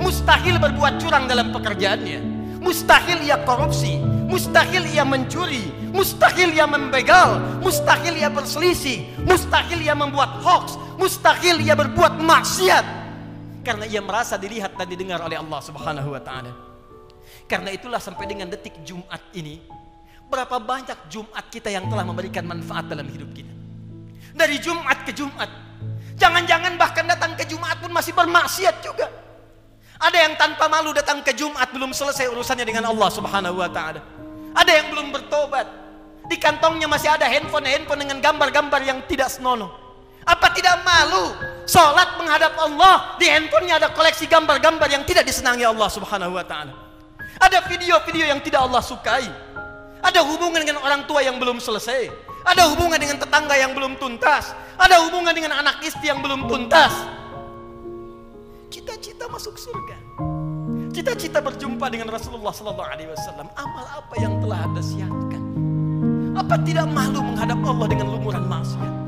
Mustahil 0.00 0.56
berbuat 0.58 1.04
curang 1.04 1.28
dalam 1.28 1.52
pekerjaannya. 1.52 2.34
Mustahil 2.64 3.20
ia 3.28 3.36
korupsi, 3.44 4.00
mustahil 4.24 4.88
ia 4.88 5.04
mencuri, 5.04 5.68
mustahil 5.92 6.48
ia 6.48 6.64
membegal, 6.64 7.60
mustahil 7.60 8.16
ia 8.16 8.32
berselisih, 8.32 9.04
mustahil 9.28 9.84
ia 9.84 9.92
membuat 9.92 10.32
hoax, 10.40 10.80
mustahil 10.96 11.60
ia 11.60 11.76
berbuat 11.76 12.24
maksiat 12.24 13.03
karena 13.64 13.88
ia 13.88 14.04
merasa 14.04 14.36
dilihat 14.36 14.76
dan 14.76 14.84
didengar 14.84 15.18
oleh 15.24 15.40
Allah 15.40 15.60
Subhanahu 15.64 16.12
wa 16.12 16.20
taala. 16.20 16.52
Karena 17.48 17.72
itulah 17.72 17.98
sampai 17.98 18.28
dengan 18.28 18.46
detik 18.52 18.84
Jumat 18.84 19.20
ini, 19.32 19.58
berapa 20.28 20.60
banyak 20.60 21.08
Jumat 21.08 21.48
kita 21.48 21.72
yang 21.72 21.88
telah 21.88 22.04
memberikan 22.04 22.44
manfaat 22.44 22.86
dalam 22.92 23.08
hidup 23.08 23.32
kita. 23.32 23.48
Dari 24.36 24.60
Jumat 24.60 25.08
ke 25.08 25.16
Jumat. 25.16 25.48
Jangan-jangan 26.20 26.76
bahkan 26.78 27.08
datang 27.10 27.34
ke 27.34 27.42
Jumat 27.48 27.80
pun 27.82 27.90
masih 27.90 28.12
bermaksiat 28.14 28.84
juga. 28.84 29.08
Ada 29.98 30.18
yang 30.30 30.34
tanpa 30.38 30.68
malu 30.68 30.92
datang 30.94 31.24
ke 31.24 31.32
Jumat 31.34 31.72
belum 31.72 31.90
selesai 31.96 32.28
urusannya 32.30 32.62
dengan 32.68 32.86
Allah 32.92 33.08
Subhanahu 33.10 33.56
wa 33.58 33.70
taala. 33.72 34.04
Ada 34.54 34.70
yang 34.70 34.86
belum 34.94 35.08
bertobat. 35.10 35.66
Di 36.24 36.38
kantongnya 36.40 36.86
masih 36.88 37.10
ada 37.12 37.28
handphone-handphone 37.28 38.00
dengan 38.00 38.16
gambar-gambar 38.22 38.80
yang 38.80 39.04
tidak 39.04 39.28
senonoh 39.28 39.68
apa 40.24 40.48
tidak 40.56 40.80
malu? 40.84 41.36
Sholat 41.64 42.16
menghadap 42.20 42.56
Allah, 42.60 43.16
di 43.16 43.28
handphonenya 43.28 43.80
ada 43.80 43.88
koleksi 43.92 44.28
gambar-gambar 44.28 44.84
yang 44.88 45.00
tidak 45.08 45.24
disenangi 45.24 45.64
Allah 45.64 45.88
Subhanahu 45.88 46.36
wa 46.36 46.44
taala. 46.44 46.72
Ada 47.40 47.64
video-video 47.64 48.28
yang 48.28 48.40
tidak 48.44 48.60
Allah 48.68 48.84
sukai. 48.84 49.28
Ada 50.04 50.20
hubungan 50.20 50.60
dengan 50.60 50.84
orang 50.84 51.08
tua 51.08 51.24
yang 51.24 51.40
belum 51.40 51.56
selesai. 51.60 52.12
Ada 52.44 52.68
hubungan 52.68 53.00
dengan 53.00 53.16
tetangga 53.16 53.56
yang 53.56 53.72
belum 53.72 53.96
tuntas. 53.96 54.52
Ada 54.76 55.00
hubungan 55.08 55.32
dengan 55.32 55.56
anak 55.56 55.80
istri 55.80 56.12
yang 56.12 56.20
belum 56.20 56.44
tuntas. 56.44 56.92
Cita-cita 58.68 59.24
masuk 59.32 59.56
surga. 59.56 59.96
Cita-cita 60.92 61.40
berjumpa 61.40 61.88
dengan 61.88 62.12
Rasulullah 62.12 62.52
Sallallahu 62.52 62.90
Alaihi 62.92 63.08
Wasallam. 63.08 63.48
Amal 63.56 63.86
apa 63.88 64.14
yang 64.20 64.36
telah 64.44 64.60
anda 64.68 64.84
siapkan? 64.84 65.40
Apa 66.36 66.60
tidak 66.68 66.84
malu 66.92 67.24
menghadap 67.24 67.56
Allah 67.64 67.86
dengan 67.88 68.06
lumuran 68.14 68.44
maksiat? 68.46 69.03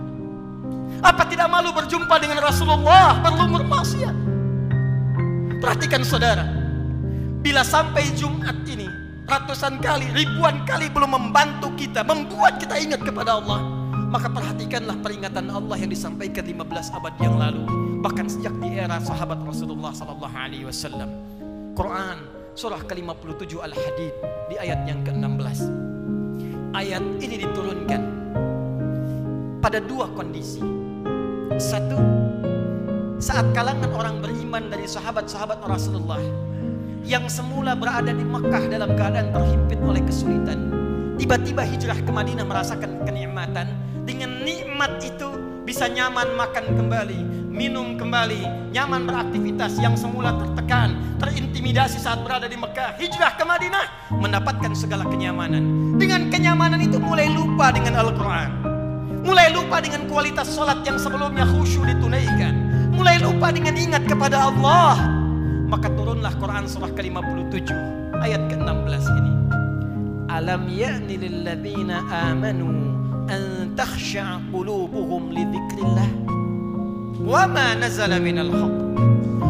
Apa 1.04 1.28
tidak 1.28 1.48
malu 1.52 1.72
berjumpa 1.76 2.14
dengan 2.16 2.40
Rasulullah 2.40 3.16
berlumur 3.20 3.60
maksiat? 3.68 4.16
Perhatikan 5.60 6.00
saudara, 6.06 6.44
bila 7.44 7.60
sampai 7.60 8.08
Jumat 8.16 8.64
ini 8.64 8.88
ratusan 9.28 9.82
kali, 9.84 10.08
ribuan 10.16 10.64
kali 10.64 10.88
belum 10.88 11.12
membantu 11.18 11.72
kita, 11.76 12.04
membuat 12.06 12.56
kita 12.62 12.80
ingat 12.80 13.04
kepada 13.04 13.36
Allah, 13.40 13.60
maka 14.08 14.30
perhatikanlah 14.30 14.96
peringatan 15.04 15.52
Allah 15.52 15.76
yang 15.76 15.90
disampaikan 15.92 16.44
15 16.48 16.96
abad 16.96 17.14
yang 17.20 17.36
lalu, 17.36 17.64
bahkan 18.00 18.28
sejak 18.30 18.52
di 18.62 18.76
era 18.80 18.96
sahabat 19.02 19.40
Rasulullah 19.44 19.92
sallallahu 19.92 20.32
alaihi 20.36 20.64
wasallam. 20.64 21.08
Quran 21.76 22.16
surah 22.56 22.80
ke-57 22.88 23.52
Al-Hadid 23.60 24.14
di 24.48 24.56
ayat 24.56 24.80
yang 24.88 25.04
ke-16. 25.04 25.60
Ayat 26.72 27.04
ini 27.20 27.36
diturunkan 27.44 28.02
pada 29.64 29.80
dua 29.84 30.08
kondisi. 30.16 30.85
Satu, 31.54 31.94
saat 33.22 33.46
kalangan 33.54 33.94
orang 33.94 34.18
beriman 34.18 34.66
dari 34.66 34.82
sahabat-sahabat 34.90 35.62
Rasulullah 35.62 36.18
yang 37.06 37.30
semula 37.30 37.78
berada 37.78 38.10
di 38.10 38.26
Mekah 38.26 38.66
dalam 38.66 38.98
keadaan 38.98 39.30
terhimpit 39.30 39.78
oleh 39.86 40.02
kesulitan, 40.02 40.58
tiba-tiba 41.14 41.62
hijrah 41.62 42.02
ke 42.02 42.10
Madinah 42.10 42.42
merasakan 42.42 43.06
kenikmatan. 43.06 43.78
Dengan 44.02 44.42
nikmat 44.42 44.98
itu 45.06 45.62
bisa 45.62 45.86
nyaman 45.86 46.34
makan 46.34 46.66
kembali, 46.82 47.20
minum 47.46 47.94
kembali, 47.94 48.74
nyaman 48.74 49.06
beraktivitas 49.06 49.78
yang 49.78 49.94
semula 49.94 50.34
tertekan, 50.42 50.98
terintimidasi 51.22 52.02
saat 52.02 52.26
berada 52.26 52.50
di 52.50 52.58
Mekah, 52.58 52.98
hijrah 52.98 53.38
ke 53.38 53.46
Madinah, 53.46 53.86
mendapatkan 54.18 54.74
segala 54.74 55.06
kenyamanan. 55.06 55.94
Dengan 55.94 56.26
kenyamanan 56.26 56.82
itu 56.82 56.98
mulai 56.98 57.30
lupa 57.30 57.70
dengan 57.70 58.02
Al-Quran. 58.02 58.65
Mulai 59.26 59.50
lupa 59.50 59.82
dengan 59.82 60.06
kualitas 60.06 60.46
sholat 60.46 60.86
yang 60.86 61.02
sebelumnya 61.02 61.42
khusyuk 61.50 61.82
ditunaikan. 61.82 62.54
Mulai 62.94 63.18
lupa 63.18 63.50
dengan 63.50 63.74
ingat 63.74 64.06
kepada 64.06 64.46
Allah. 64.46 64.94
Maka 65.66 65.90
turunlah 65.98 66.30
Quran 66.38 66.70
surah 66.70 66.94
ke-57 66.94 67.66
ayat 68.22 68.38
ke-16 68.46 69.02
ini. 69.18 69.32
Alam 70.30 70.62
ya'ni 70.70 71.14
lilladzina 71.18 72.06
amanu 72.30 72.70
an 73.26 73.74
takhsha' 73.74 74.38
qulubuhum 74.54 75.34
li 75.34 75.42
dzikrillah 75.50 76.08
wa 77.26 77.50
ma 77.50 77.74
nazala 77.82 78.22
minal 78.22 78.54
haqq 78.54 78.78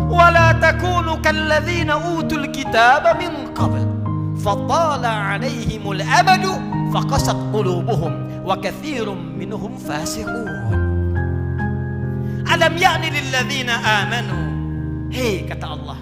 wa 0.08 0.26
la 0.32 0.56
takunu 0.56 1.20
kalladzina 1.20 2.00
utul 2.16 2.48
kitaba 2.48 3.12
min 3.20 3.52
qabl 3.52 3.84
فطال 4.46 5.02
عليهم 5.04 5.82
الأمد 5.84 6.75
faqasat 6.96 7.36
qulubuhum 7.52 8.40
wa 8.40 8.56
kathirum 8.56 9.36
minhum 9.36 9.76
fasiqun 9.76 10.48
alam 12.48 12.72
ya'ni 12.72 13.12
lilladzina 13.12 13.74
amanu 13.84 14.36
hei 15.12 15.44
kata 15.44 15.76
Allah 15.76 16.00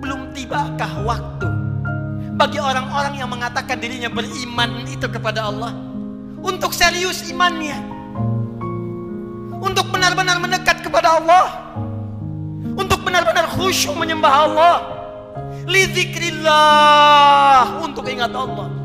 belum 0.00 0.32
tibakah 0.32 1.04
waktu 1.04 1.48
bagi 2.32 2.56
orang-orang 2.56 3.20
yang 3.20 3.28
mengatakan 3.28 3.76
dirinya 3.76 4.08
beriman 4.08 4.88
itu 4.88 5.04
kepada 5.04 5.52
Allah 5.52 5.76
untuk 6.40 6.72
serius 6.72 7.28
imannya 7.28 7.76
untuk 9.60 9.84
benar-benar 9.92 10.40
mendekat 10.40 10.80
kepada 10.80 11.20
Allah 11.20 11.76
untuk 12.72 13.04
benar-benar 13.04 13.52
khusyuk 13.52 13.92
menyembah 13.92 14.32
Allah 14.48 14.74
lidzikrillah 15.68 17.84
untuk 17.84 18.08
ingat 18.08 18.32
Allah 18.32 18.79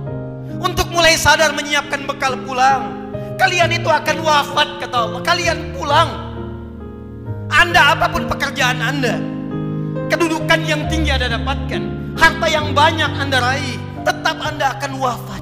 untuk 0.66 0.90
mulai 0.90 1.14
sadar 1.14 1.54
menyiapkan 1.54 2.10
bekal 2.10 2.34
pulang. 2.42 3.14
Kalian 3.38 3.70
itu 3.70 3.86
akan 3.86 4.18
wafat 4.26 4.70
kata 4.82 4.98
Allah. 4.98 5.22
Kalian 5.22 5.78
pulang. 5.78 6.10
Anda 7.54 7.94
apapun 7.94 8.26
pekerjaan 8.26 8.82
Anda. 8.82 9.22
Kedudukan 10.10 10.66
yang 10.66 10.90
tinggi 10.90 11.14
Anda 11.14 11.38
dapatkan. 11.38 11.84
Harta 12.18 12.48
yang 12.50 12.74
banyak 12.74 13.12
Anda 13.14 13.38
raih. 13.46 13.78
Tetap 14.10 14.42
Anda 14.42 14.74
akan 14.74 14.92
wafat. 14.98 15.42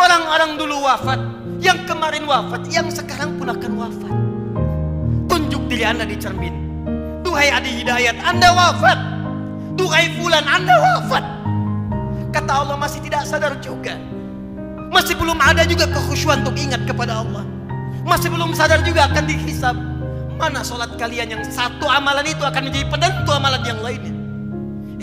Orang-orang 0.00 0.50
dulu 0.56 0.76
wafat. 0.88 1.20
Yang 1.60 1.92
kemarin 1.92 2.24
wafat. 2.24 2.64
Yang 2.72 3.04
sekarang 3.04 3.36
pun 3.36 3.52
akan 3.52 3.72
wafat. 3.76 4.14
Tunjuk 5.28 5.68
diri 5.68 5.84
Anda 5.84 6.08
di 6.08 6.16
cermin. 6.16 6.56
Duhai 7.20 7.52
Adi 7.52 7.84
Hidayat, 7.84 8.16
Anda 8.24 8.48
wafat. 8.56 8.98
Duhai 9.76 10.08
Fulan, 10.16 10.44
Anda 10.48 10.72
wafat. 10.80 11.41
Kata 12.32 12.64
Allah 12.64 12.80
masih 12.80 13.04
tidak 13.04 13.28
sadar 13.28 13.60
juga. 13.60 13.92
Masih 14.88 15.12
belum 15.20 15.36
ada 15.36 15.68
juga 15.68 15.84
kekhusyuan 15.84 16.40
untuk 16.42 16.56
ingat 16.56 16.80
kepada 16.88 17.20
Allah. 17.20 17.44
Masih 18.08 18.32
belum 18.32 18.56
sadar 18.56 18.80
juga 18.88 19.04
akan 19.12 19.24
dihisab. 19.28 19.76
Mana 20.40 20.64
sholat 20.64 20.96
kalian 20.96 21.36
yang 21.38 21.44
satu 21.44 21.84
amalan 21.86 22.24
itu 22.24 22.40
akan 22.40 22.72
menjadi 22.72 22.88
penentu 22.88 23.30
amalan 23.36 23.62
yang 23.68 23.78
lainnya. 23.84 24.14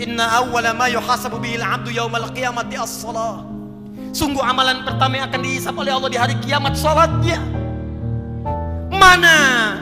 Inna 0.02 0.26
awwala 0.42 0.74
ma 0.74 0.90
yuhasabu 0.90 1.38
bihil 1.38 1.62
abdu 1.62 1.94
yawmal 1.94 2.26
qiyamati 2.34 2.74
as-salah. 2.74 3.46
Sungguh 4.10 4.42
amalan 4.42 4.82
pertama 4.82 5.22
yang 5.22 5.30
akan 5.30 5.40
dihisap 5.46 5.74
oleh 5.78 5.94
Allah 5.94 6.10
di 6.10 6.18
hari 6.18 6.34
kiamat 6.42 6.74
sholatnya. 6.74 7.38
Mana 8.90 9.34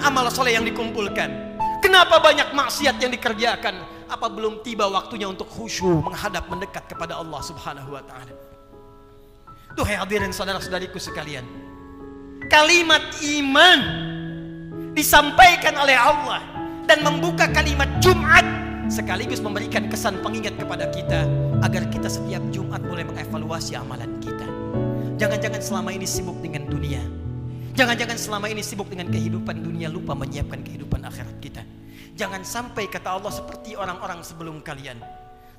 amal 0.05 0.29
soleh 0.29 0.53
yang 0.53 0.69
dikumpulkan? 0.69 1.48
Kenapa 1.79 2.19
banyak 2.19 2.51
maksiat 2.55 2.99
yang 2.99 3.11
dikerjakan? 3.15 3.79
Apa 4.11 4.27
belum 4.33 4.65
tiba 4.67 4.89
waktunya 4.91 5.29
untuk 5.31 5.47
khusyuk 5.47 6.01
menghadap 6.03 6.49
mendekat 6.51 6.85
kepada 6.91 7.19
Allah 7.21 7.41
Subhanahu 7.45 7.95
wa 7.95 8.03
taala? 8.03 8.35
Duhai 9.79 9.95
hadirin 10.01 10.33
saudara-saudariku 10.35 10.97
sekalian. 10.99 11.45
Kalimat 12.49 13.05
iman 13.21 13.81
disampaikan 14.97 15.77
oleh 15.79 15.95
Allah 15.95 16.41
dan 16.89 17.05
membuka 17.05 17.47
kalimat 17.53 17.87
Jumat 18.01 18.43
sekaligus 18.89 19.39
memberikan 19.45 19.87
kesan 19.93 20.19
pengingat 20.25 20.57
kepada 20.57 20.89
kita 20.89 21.29
agar 21.61 21.85
kita 21.93 22.09
setiap 22.09 22.41
Jumat 22.51 22.81
boleh 22.83 23.05
mengevaluasi 23.13 23.77
amalan 23.77 24.17
kita. 24.25 24.49
Jangan-jangan 25.21 25.61
selama 25.61 25.91
ini 25.93 26.09
sibuk 26.09 26.41
dengan 26.41 26.65
dunia, 26.71 27.05
Jangan-jangan 27.79 28.19
selama 28.19 28.51
ini 28.51 28.59
sibuk 28.59 28.91
dengan 28.91 29.07
kehidupan 29.07 29.63
dunia 29.63 29.87
lupa 29.87 30.11
menyiapkan 30.11 30.67
kehidupan 30.67 30.99
akhirat 30.99 31.39
kita. 31.39 31.63
Jangan 32.19 32.43
sampai 32.43 32.91
kata 32.91 33.07
Allah 33.15 33.31
seperti 33.31 33.79
orang-orang 33.79 34.19
sebelum 34.27 34.59
kalian. 34.67 34.99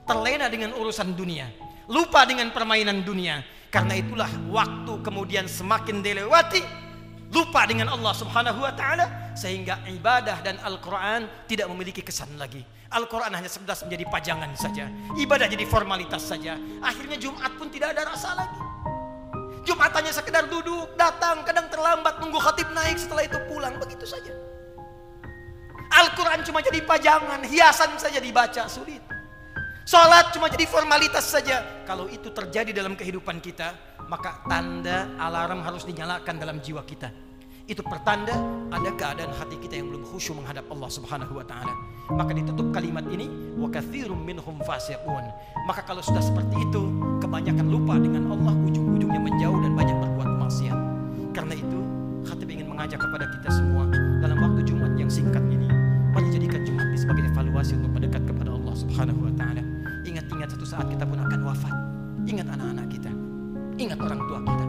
Terlena 0.03 0.51
dengan 0.51 0.75
urusan 0.75 1.15
dunia. 1.15 1.47
Lupa 1.87 2.27
dengan 2.27 2.51
permainan 2.51 3.07
dunia. 3.07 3.39
Karena 3.71 3.95
itulah 3.95 4.27
waktu 4.51 4.99
kemudian 4.99 5.47
semakin 5.47 6.03
dilewati. 6.03 6.59
Lupa 7.31 7.63
dengan 7.63 7.87
Allah 7.95 8.11
subhanahu 8.11 8.67
wa 8.67 8.73
ta'ala. 8.75 9.31
Sehingga 9.39 9.79
ibadah 9.87 10.43
dan 10.43 10.59
Al-Quran 10.59 11.23
tidak 11.47 11.71
memiliki 11.71 12.03
kesan 12.03 12.35
lagi. 12.35 12.59
Al-Quran 12.91 13.31
hanya 13.31 13.47
sebelas 13.47 13.79
menjadi 13.87 14.03
pajangan 14.11 14.51
saja. 14.59 14.91
Ibadah 15.15 15.47
jadi 15.47 15.63
formalitas 15.63 16.27
saja. 16.27 16.59
Akhirnya 16.83 17.15
Jumat 17.15 17.55
pun 17.55 17.71
tidak 17.71 17.95
ada 17.95 18.11
rasa 18.11 18.35
lagi. 18.43 18.88
Jumatannya 19.67 20.13
sekedar 20.15 20.47
duduk, 20.47 20.93
datang, 20.95 21.43
kadang 21.43 21.67
terlambat, 21.67 22.21
nunggu 22.21 22.39
khatib 22.39 22.69
naik, 22.71 22.95
setelah 22.95 23.27
itu 23.27 23.39
pulang, 23.51 23.75
begitu 23.81 24.07
saja. 24.07 24.31
Al-Quran 25.89 26.45
cuma 26.45 26.61
jadi 26.61 26.79
pajangan, 26.85 27.43
hiasan 27.49 27.97
saja 27.99 28.21
dibaca, 28.21 28.69
sulit. 28.69 29.01
Sholat 29.89 30.31
cuma 30.37 30.47
jadi 30.53 30.69
formalitas 30.69 31.25
saja. 31.25 31.81
Kalau 31.89 32.05
itu 32.07 32.29
terjadi 32.29 32.69
dalam 32.71 32.93
kehidupan 32.93 33.41
kita, 33.41 33.73
maka 34.05 34.45
tanda 34.45 35.09
alarm 35.17 35.65
harus 35.65 35.81
dinyalakan 35.81 36.37
dalam 36.37 36.61
jiwa 36.61 36.85
kita. 36.85 37.09
Itu 37.69 37.85
pertanda 37.85 38.33
ada 38.73 38.89
keadaan 38.97 39.29
hati 39.37 39.61
kita 39.61 39.77
yang 39.77 39.93
belum 39.93 40.01
khusyuk 40.09 40.33
menghadap 40.41 40.65
Allah 40.73 40.89
Subhanahu 40.89 41.37
wa 41.37 41.45
taala. 41.45 41.69
Maka 42.17 42.33
ditutup 42.33 42.73
kalimat 42.73 43.05
ini 43.13 43.29
wa 43.61 43.69
katsirum 43.69 44.17
minhum 44.25 44.57
fasiqun. 44.65 45.29
Maka 45.69 45.85
kalau 45.85 46.01
sudah 46.01 46.17
seperti 46.17 46.57
itu, 46.57 46.81
kebanyakan 47.21 47.69
lupa 47.69 48.01
dengan 48.01 48.25
Allah 48.33 48.57
ujung-ujungnya 48.65 49.21
menjauh 49.21 49.53
dan 49.61 49.77
banyak 49.77 49.95
berbuat 50.01 50.29
maksiat. 50.41 50.77
Karena 51.37 51.53
itu, 51.53 51.79
hati 52.25 52.41
ingin 52.49 52.67
mengajak 52.73 52.97
kepada 53.05 53.29
kita 53.37 53.49
semua 53.53 53.85
dalam 54.17 54.37
waktu 54.41 54.61
Jumat 54.65 54.91
yang 54.97 55.09
singkat 55.13 55.45
ini, 55.53 55.69
mari 56.09 56.25
jadikan 56.33 56.65
Jumat 56.65 56.89
ini 56.89 56.97
sebagai 56.97 57.21
evaluasi 57.29 57.77
untuk 57.77 57.91
mendekat 57.93 58.25
kepada 58.25 58.49
Allah 58.49 58.73
Subhanahu 58.73 59.29
wa 59.29 59.33
taala. 59.37 59.61
Ingat-ingat 60.09 60.57
satu 60.57 60.65
saat 60.65 60.89
kita 60.89 61.05
pun 61.05 61.21
akan 61.21 61.39
wafat. 61.45 61.75
Ingat 62.25 62.49
anak-anak 62.49 62.89
kita. 62.89 63.13
Ingat 63.77 64.01
orang 64.01 64.19
tua 64.25 64.39
kita. 64.41 64.65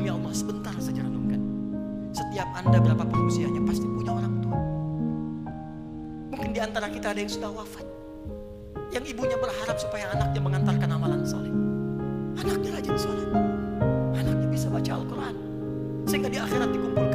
Demi 0.00 0.08
Allah 0.08 0.32
sebentar 0.32 0.72
saja 0.80 1.04
setiap 2.36 2.52
Anda 2.52 2.76
berapa 2.84 3.00
usianya 3.32 3.64
pasti 3.64 3.88
punya 3.88 4.12
orang 4.12 4.44
tua. 4.44 4.60
Mungkin 6.36 6.52
di 6.52 6.60
antara 6.60 6.84
kita 6.92 7.16
ada 7.16 7.24
yang 7.24 7.32
sudah 7.32 7.48
wafat. 7.48 7.80
Yang 8.92 9.16
ibunya 9.16 9.40
berharap 9.40 9.80
supaya 9.80 10.12
anaknya 10.12 10.44
mengantarkan 10.44 10.84
amalan 11.00 11.24
soleh. 11.24 11.48
Anaknya 12.36 12.76
rajin 12.76 12.92
sholat. 13.00 13.32
Anaknya 14.20 14.52
bisa 14.52 14.68
baca 14.68 15.00
Al-Quran. 15.00 15.34
Sehingga 16.04 16.28
di 16.28 16.36
akhirat 16.36 16.68
dikumpulkan 16.76 17.05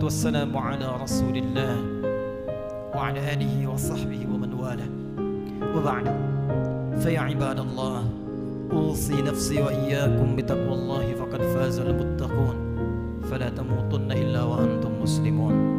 والسلام 0.00 0.56
على 0.56 0.96
رسول 1.02 1.36
الله 1.36 1.76
وعلى 2.94 3.32
آله 3.32 3.66
وصحبه 3.70 4.26
ومن 4.34 4.52
والاه 4.52 4.88
وبعد 5.76 6.04
فيا 7.02 7.20
عباد 7.20 7.58
الله 7.60 8.04
أوصي 8.72 9.22
نفسي 9.22 9.62
وإياكم 9.62 10.36
بتقوى 10.36 10.74
الله 10.74 11.14
فقد 11.14 11.42
فاز 11.42 11.78
المتقون 11.78 12.54
فلا 13.30 13.48
تموتن 13.50 14.12
إلا 14.12 14.42
وأنتم 14.42 14.90
مسلمون 15.02 15.72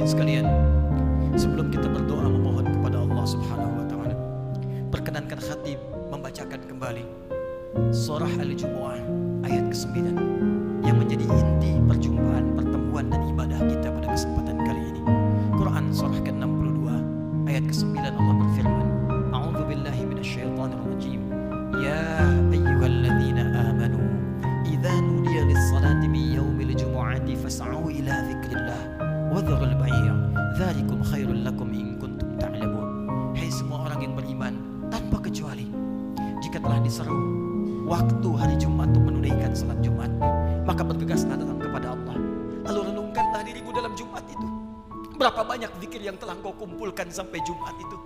sekalian, 0.00 0.48
sebelum 1.36 1.68
kita 1.68 1.84
berdoa 1.86 2.24
memohon 2.24 2.64
kepada 2.72 3.04
Allah 3.04 3.20
Subhanahu 3.20 3.84
wa 3.84 3.84
taala, 3.84 4.16
perkenankan 4.88 5.36
hati 5.36 5.76
membacakan 6.08 6.56
kembali 6.64 7.04
surah 7.92 8.30
Al-Jumuah 8.40 8.96
ayat 9.44 9.68
ke-9 9.68 9.92
yang 10.88 10.96
menjadi 10.96 11.20
inti 11.28 11.76
perjumpaan 11.84 12.49
dan 13.08 13.20
ibadah 13.32 13.58
kita. 13.64 13.79
banyak 45.50 45.70
zikir 45.82 45.98
yang 46.06 46.14
telah 46.14 46.38
engkau 46.38 46.54
kumpulkan 46.54 47.10
sampai 47.10 47.42
Jumat 47.42 47.74
itu. 47.82 47.96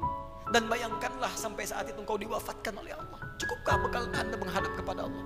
Dan 0.48 0.64
bayangkanlah 0.68 1.28
sampai 1.36 1.68
saat 1.68 1.84
itu 1.92 2.00
engkau 2.00 2.16
diwafatkan 2.16 2.72
oleh 2.80 2.96
Allah. 2.96 3.20
Cukupkah 3.36 3.76
bekal 3.84 4.08
anda 4.16 4.32
menghadap 4.40 4.72
kepada 4.80 5.04
Allah? 5.04 5.24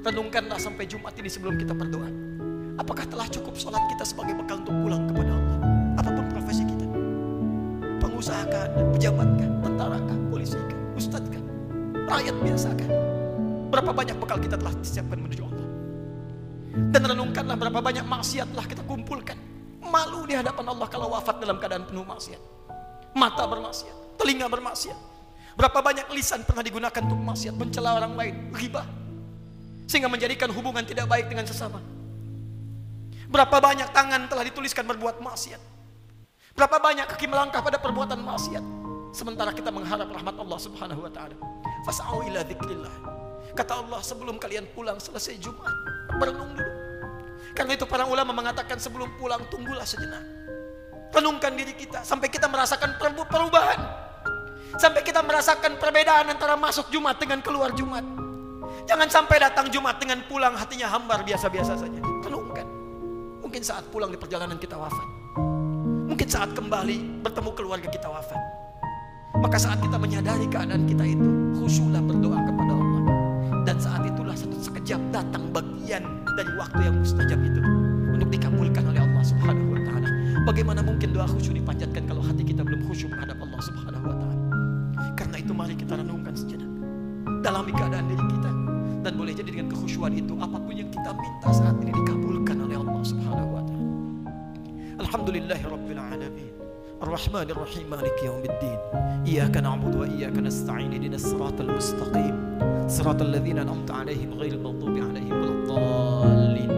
Renungkanlah 0.00 0.56
sampai 0.56 0.88
Jumat 0.88 1.12
ini 1.20 1.28
sebelum 1.28 1.60
kita 1.60 1.76
berdoa. 1.76 2.08
Apakah 2.80 3.04
telah 3.04 3.28
cukup 3.28 3.52
sholat 3.60 3.82
kita 3.92 4.08
sebagai 4.08 4.32
bekal 4.40 4.64
untuk 4.64 4.72
pulang 4.80 5.04
kepada 5.12 5.32
Allah? 5.36 5.56
Apapun 6.00 6.24
profesi 6.32 6.64
kita. 6.64 6.86
Pengusaha 8.00 8.42
kah 8.48 8.64
Pejabat 8.96 9.28
kah? 9.36 9.50
Tentara 9.68 9.98
kah? 10.00 10.18
Polisi 10.32 10.56
kah? 10.56 10.80
Ustadz 10.96 11.28
kah? 11.28 11.42
Rakyat 12.08 12.34
biasa 12.40 12.68
kan? 12.80 12.90
Berapa 13.68 13.90
banyak 13.92 14.16
bekal 14.16 14.38
kita 14.40 14.56
telah 14.56 14.72
disiapkan 14.80 15.18
menuju 15.28 15.42
Allah? 15.44 15.68
Dan 16.88 17.00
renungkanlah 17.04 17.56
berapa 17.60 17.80
banyak 17.84 18.06
maksiat 18.08 18.48
telah 18.56 18.64
kita 18.64 18.80
kumpulkan 18.88 19.36
Malu 19.80 20.28
di 20.28 20.36
hadapan 20.36 20.76
Allah 20.76 20.86
kalau 20.92 21.08
wafat 21.16 21.40
dalam 21.40 21.56
keadaan 21.56 21.88
penuh 21.88 22.04
maksiat. 22.04 22.40
Mata 23.16 23.48
bermaksiat, 23.48 24.20
telinga 24.20 24.44
bermaksiat. 24.52 24.94
Berapa 25.56 25.80
banyak 25.82 26.06
lisan 26.12 26.44
pernah 26.44 26.60
digunakan 26.60 27.00
untuk 27.08 27.16
maksiat, 27.16 27.56
mencela 27.58 27.98
orang 27.98 28.14
lain, 28.14 28.34
riba 28.54 28.86
Sehingga 29.90 30.06
menjadikan 30.06 30.46
hubungan 30.54 30.84
tidak 30.86 31.08
baik 31.10 31.26
dengan 31.32 31.42
sesama. 31.48 31.80
Berapa 33.26 33.56
banyak 33.58 33.88
tangan 33.90 34.28
telah 34.30 34.44
dituliskan 34.46 34.84
berbuat 34.86 35.18
maksiat. 35.18 35.58
Berapa 36.54 36.76
banyak 36.78 37.08
kaki 37.10 37.26
melangkah 37.26 37.58
pada 37.64 37.80
perbuatan 37.82 38.20
maksiat. 38.22 38.62
Sementara 39.16 39.50
kita 39.50 39.74
mengharap 39.74 40.06
rahmat 40.06 40.36
Allah 40.38 40.58
subhanahu 40.62 41.08
wa 41.08 41.10
ta'ala. 41.10 41.34
Fas'au 41.82 42.22
ila 42.22 42.46
Kata 43.50 43.82
Allah 43.82 43.98
sebelum 44.06 44.38
kalian 44.38 44.70
pulang 44.70 45.02
selesai 45.02 45.34
Jumat, 45.42 45.74
berenung 46.22 46.54
dulu. 46.54 46.79
Karena 47.54 47.74
itu 47.74 47.84
para 47.86 48.06
ulama 48.06 48.30
mengatakan 48.30 48.78
sebelum 48.78 49.10
pulang 49.18 49.42
tunggulah 49.50 49.82
sejenak. 49.86 50.22
Renungkan 51.10 51.58
diri 51.58 51.74
kita 51.74 52.06
sampai 52.06 52.30
kita 52.30 52.46
merasakan 52.46 52.94
perubahan. 52.98 53.80
Sampai 54.78 55.02
kita 55.02 55.18
merasakan 55.26 55.82
perbedaan 55.82 56.30
antara 56.30 56.54
masuk 56.54 56.86
Jumat 56.94 57.18
dengan 57.18 57.42
keluar 57.42 57.74
Jumat. 57.74 58.06
Jangan 58.86 59.08
sampai 59.10 59.42
datang 59.42 59.66
Jumat 59.66 59.98
dengan 59.98 60.22
pulang 60.30 60.54
hatinya 60.54 60.86
hambar 60.94 61.26
biasa-biasa 61.26 61.74
saja. 61.74 62.00
Renungkan. 62.22 62.66
Mungkin 63.42 63.66
saat 63.66 63.82
pulang 63.90 64.14
di 64.14 64.18
perjalanan 64.18 64.54
kita 64.62 64.78
wafat. 64.78 65.06
Mungkin 66.06 66.28
saat 66.30 66.54
kembali 66.54 67.22
bertemu 67.26 67.50
keluarga 67.58 67.88
kita 67.90 68.06
wafat. 68.06 68.38
Maka 69.42 69.58
saat 69.58 69.78
kita 69.82 69.98
menyadari 69.98 70.46
keadaan 70.46 70.86
kita 70.86 71.02
itu, 71.02 71.26
khusyuklah 71.58 72.02
berdoa 72.06 72.38
kepada 72.38 72.72
Allah. 72.76 73.02
Dan 73.66 73.76
saat 73.82 74.02
itulah 74.06 74.38
satu 74.38 74.54
sekejap 74.58 74.98
datang 75.14 75.50
bagi 75.54 75.69
bagian 75.90 76.06
dari 76.38 76.54
waktu 76.54 76.86
yang 76.86 77.02
mustajab 77.02 77.40
itu 77.50 77.58
untuk 78.14 78.30
dikabulkan 78.30 78.86
oleh 78.94 79.02
Allah 79.02 79.24
Subhanahu 79.26 79.74
wa 79.74 79.80
taala. 79.82 80.06
Bagaimana 80.46 80.86
mungkin 80.86 81.10
doa 81.10 81.26
khusyuk 81.26 81.58
dipanjatkan 81.58 82.06
kalau 82.06 82.22
hati 82.22 82.46
kita 82.46 82.62
belum 82.62 82.86
khusyuk 82.86 83.10
menghadap 83.10 83.34
Allah 83.42 83.58
Subhanahu 83.58 84.04
wa 84.06 84.14
taala? 84.14 84.38
Karena 85.18 85.36
itu 85.42 85.50
mari 85.50 85.74
kita 85.74 85.98
renungkan 85.98 86.30
sejenak. 86.38 86.70
dalam 87.42 87.66
keadaan 87.74 88.06
diri 88.06 88.22
kita 88.22 88.50
dan 89.02 89.12
boleh 89.18 89.34
jadi 89.34 89.50
dengan 89.50 89.66
kekhusyuan 89.74 90.14
itu 90.14 90.38
apapun 90.38 90.74
yang 90.78 90.90
kita 90.94 91.10
minta 91.10 91.48
saat 91.50 91.74
ini 91.82 91.90
dikabulkan 91.90 92.56
oleh 92.70 92.76
Allah 92.86 93.02
Subhanahu 93.02 93.50
wa 93.50 93.62
taala. 93.66 93.90
Alhamdulillahirabbil 95.02 95.98
alamin. 95.98 96.54
الرحمن 97.02 97.46
الرحيم 97.50 97.90
مالك 97.90 98.16
يوم 98.22 98.46
الدين 98.46 98.80
إياك 99.26 99.58
نعبد 99.58 99.92
وإياك 100.06 100.38
نستعين 100.38 100.94
mustaqim. 101.66 102.49
صراط 102.86 103.22
الذين 103.22 103.58
أنعمت 103.58 103.90
عليهم 103.90 104.32
غير 104.32 104.52
المغضوب 104.54 104.90
عليهم 104.90 105.32
ولا 105.32 105.50
الضالين 105.50 106.70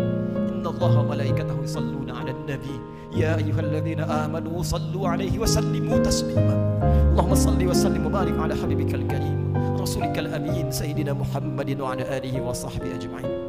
إن 0.53 0.67
الله 0.67 1.01
وملائكته 1.01 1.63
يصلون 1.63 2.11
على 2.11 2.31
النبي 2.31 2.81
يا 3.17 3.37
أيها 3.37 3.61
الذين 3.61 4.01
آمنوا 4.01 4.63
صلوا 4.63 5.09
عليه 5.09 5.39
وسلموا 5.39 5.99
تسليما 5.99 6.73
اللهم 7.13 7.35
صل 7.35 7.67
وسلم 7.67 8.07
وبارك 8.07 8.39
على 8.39 8.55
حبيبك 8.55 8.95
الكريم 8.95 9.53
رسولك 9.81 10.19
الأمين 10.19 10.71
سيدنا 10.71 11.13
محمد 11.13 11.81
وعلى 11.81 12.17
آله 12.19 12.43
وصحبه 12.43 12.95
أجمعين 12.95 13.43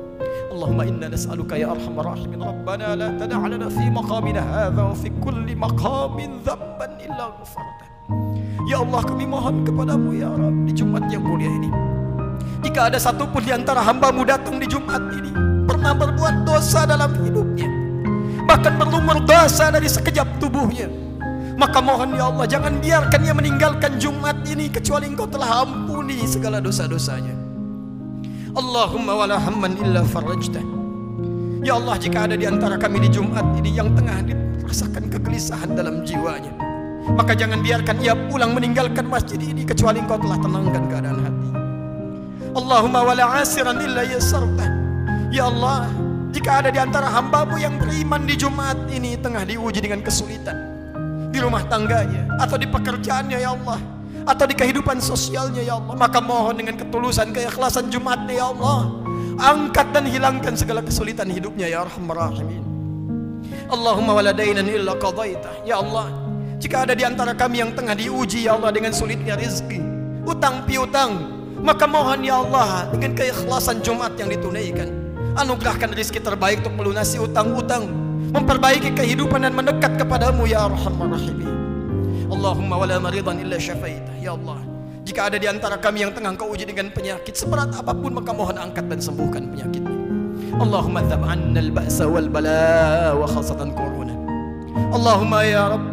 اللهم 0.52 0.82
إنا 0.82 1.08
نسألك 1.08 1.52
يا 1.52 1.72
أرحم 1.72 2.00
الراحمين 2.00 2.44
ربنا 2.44 2.96
لا 2.96 3.20
تدع 3.26 3.48
لنا 3.48 3.70
في 3.70 3.90
مقامنا 3.90 4.40
هذا 4.68 4.84
وفي 4.84 5.12
كل 5.24 5.56
مقام 5.58 6.18
ذنبا 6.20 6.88
إلا 7.06 7.26
غفرته 7.42 7.88
يا 8.72 8.78
الله 8.84 9.02
kami 9.04 9.28
mohon 9.28 9.68
kepadamu 9.68 10.16
ya 10.16 10.32
Rabb 10.32 10.64
di 10.64 10.72
Jumat 10.72 11.04
yang 11.12 11.24
mulia 11.28 11.52
ini 11.52 11.93
Jika 12.64 12.88
ada 12.88 12.96
satupun 12.96 13.44
di 13.44 13.52
antara 13.52 13.84
hambamu 13.84 14.24
datang 14.24 14.56
di 14.56 14.64
Jumat 14.64 15.04
ini 15.20 15.36
Pernah 15.68 15.92
berbuat 16.00 16.48
dosa 16.48 16.88
dalam 16.88 17.12
hidupnya 17.20 17.68
Bahkan 18.48 18.74
perlu 18.80 19.00
dosa 19.28 19.68
dari 19.68 19.86
sekejap 19.92 20.40
tubuhnya 20.40 20.88
Maka 21.60 21.84
mohon 21.84 22.16
ya 22.16 22.32
Allah 22.32 22.48
jangan 22.48 22.80
biarkan 22.80 23.20
ia 23.28 23.36
meninggalkan 23.36 24.00
Jumat 24.00 24.48
ini 24.48 24.72
Kecuali 24.72 25.12
engkau 25.12 25.28
telah 25.28 25.68
ampuni 25.68 26.24
segala 26.24 26.64
dosa-dosanya 26.64 27.36
Allahumma 28.56 29.12
wala 29.20 29.38
hamman 29.44 29.76
illa 29.84 30.02
farajta 30.08 30.64
Ya 31.68 31.76
Allah 31.76 32.00
jika 32.00 32.32
ada 32.32 32.40
di 32.40 32.48
antara 32.48 32.80
kami 32.80 33.04
di 33.04 33.10
Jumat 33.12 33.44
ini 33.60 33.76
Yang 33.76 34.00
tengah 34.00 34.18
dirasakan 34.24 35.12
kegelisahan 35.12 35.76
dalam 35.76 36.08
jiwanya 36.08 36.56
Maka 37.20 37.36
jangan 37.36 37.60
biarkan 37.60 38.00
ia 38.00 38.16
pulang 38.32 38.56
meninggalkan 38.56 39.04
masjid 39.12 39.38
ini 39.44 39.68
Kecuali 39.68 40.00
engkau 40.00 40.16
telah 40.16 40.40
tenangkan 40.40 40.84
keadaan 40.88 41.20
hati 41.28 41.33
Allahumma 42.54 43.02
wala 43.02 43.42
asiran 43.42 43.82
illa 43.82 44.06
yasarta. 44.06 44.70
Ya 45.34 45.50
Allah, 45.50 45.90
jika 46.30 46.62
ada 46.62 46.70
di 46.70 46.78
antara 46.78 47.10
hambamu 47.10 47.58
yang 47.58 47.82
beriman 47.82 48.30
di 48.30 48.38
Jumat 48.38 48.78
ini 48.94 49.18
tengah 49.18 49.42
diuji 49.42 49.82
dengan 49.82 50.06
kesulitan 50.06 50.54
di 51.34 51.42
rumah 51.42 51.66
tangganya 51.66 52.30
atau 52.38 52.54
di 52.62 52.70
pekerjaannya 52.70 53.42
ya 53.42 53.58
Allah 53.58 53.82
atau 54.30 54.46
di 54.46 54.54
kehidupan 54.54 55.02
sosialnya 55.02 55.66
ya 55.66 55.82
Allah 55.82 55.98
maka 55.98 56.22
mohon 56.22 56.62
dengan 56.62 56.78
ketulusan 56.78 57.34
keikhlasan 57.34 57.90
Jumatnya 57.90 58.46
ya 58.46 58.46
Allah 58.54 59.02
angkat 59.42 59.90
dan 59.98 60.06
hilangkan 60.06 60.54
segala 60.54 60.86
kesulitan 60.86 61.26
hidupnya 61.34 61.66
ya 61.66 61.90
Rahman 61.90 62.14
Rahimin 62.14 62.64
Allahumma 63.74 64.14
waladainan 64.14 64.70
illa 64.70 64.94
qadaita 65.02 65.66
ya 65.66 65.82
Allah 65.82 66.06
jika 66.62 66.86
ada 66.86 66.94
di 66.94 67.02
antara 67.02 67.34
kami 67.34 67.66
yang 67.66 67.74
tengah 67.74 67.98
diuji 67.98 68.46
ya 68.46 68.54
Allah 68.54 68.70
dengan 68.70 68.94
sulitnya 68.94 69.34
rezeki, 69.42 69.82
utang 70.30 70.62
piutang 70.70 71.34
maka 71.64 71.88
mohon 71.88 72.20
ya 72.28 72.44
Allah 72.44 72.92
dengan 72.92 73.16
keikhlasan 73.16 73.80
Jumat 73.88 74.20
yang 74.20 74.28
ditunaikan. 74.28 74.92
Anugerahkan 75.40 75.96
rizki 75.96 76.20
terbaik 76.20 76.60
untuk 76.68 76.76
melunasi 76.76 77.24
utang-utang. 77.24 77.88
Memperbaiki 78.36 78.92
kehidupan 78.92 79.48
dan 79.48 79.56
mendekat 79.56 79.96
kepadamu 79.96 80.44
ya 80.44 80.68
Arhamar 80.68 81.16
Rahim. 81.16 81.40
Allahumma 82.28 82.84
wala 82.84 83.00
maridhan 83.00 83.40
illa 83.40 83.56
syafaitah. 83.62 84.12
Ya 84.20 84.36
Allah, 84.36 84.58
jika 85.08 85.30
ada 85.32 85.38
di 85.40 85.46
antara 85.48 85.78
kami 85.80 86.02
yang 86.04 86.12
tengah 86.12 86.34
kau 86.36 86.50
uji 86.52 86.66
dengan 86.68 86.90
penyakit 86.92 87.38
seberat 87.40 87.72
apapun 87.80 88.10
maka 88.20 88.34
mohon 88.36 88.58
angkat 88.60 88.84
dan 88.92 89.00
sembuhkan 89.00 89.48
penyakitnya. 89.54 89.94
Allahumma 90.60 91.06
dzab 91.08 91.22
al-ba'sa 91.24 92.06
wal 92.12 92.26
bala 92.28 93.14
wa 93.16 93.24
khasatan 93.30 93.70
corona. 93.72 94.14
Allahumma 94.92 95.40
ya 95.48 95.64
Rabb. 95.72 95.86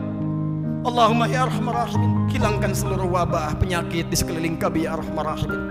Allahumma 0.89 1.25
ya 1.31 1.45
Arhamar 1.47 1.87
Rahim. 1.87 2.20
Hilangkan 2.31 2.71
seluruh 2.79 3.11
wabah, 3.11 3.59
penyakit 3.59 4.07
di 4.07 4.14
sekeliling 4.14 4.55
kami 4.55 4.87
ya 4.87 4.95
Rahman 4.95 5.25
Rahimin. 5.35 5.62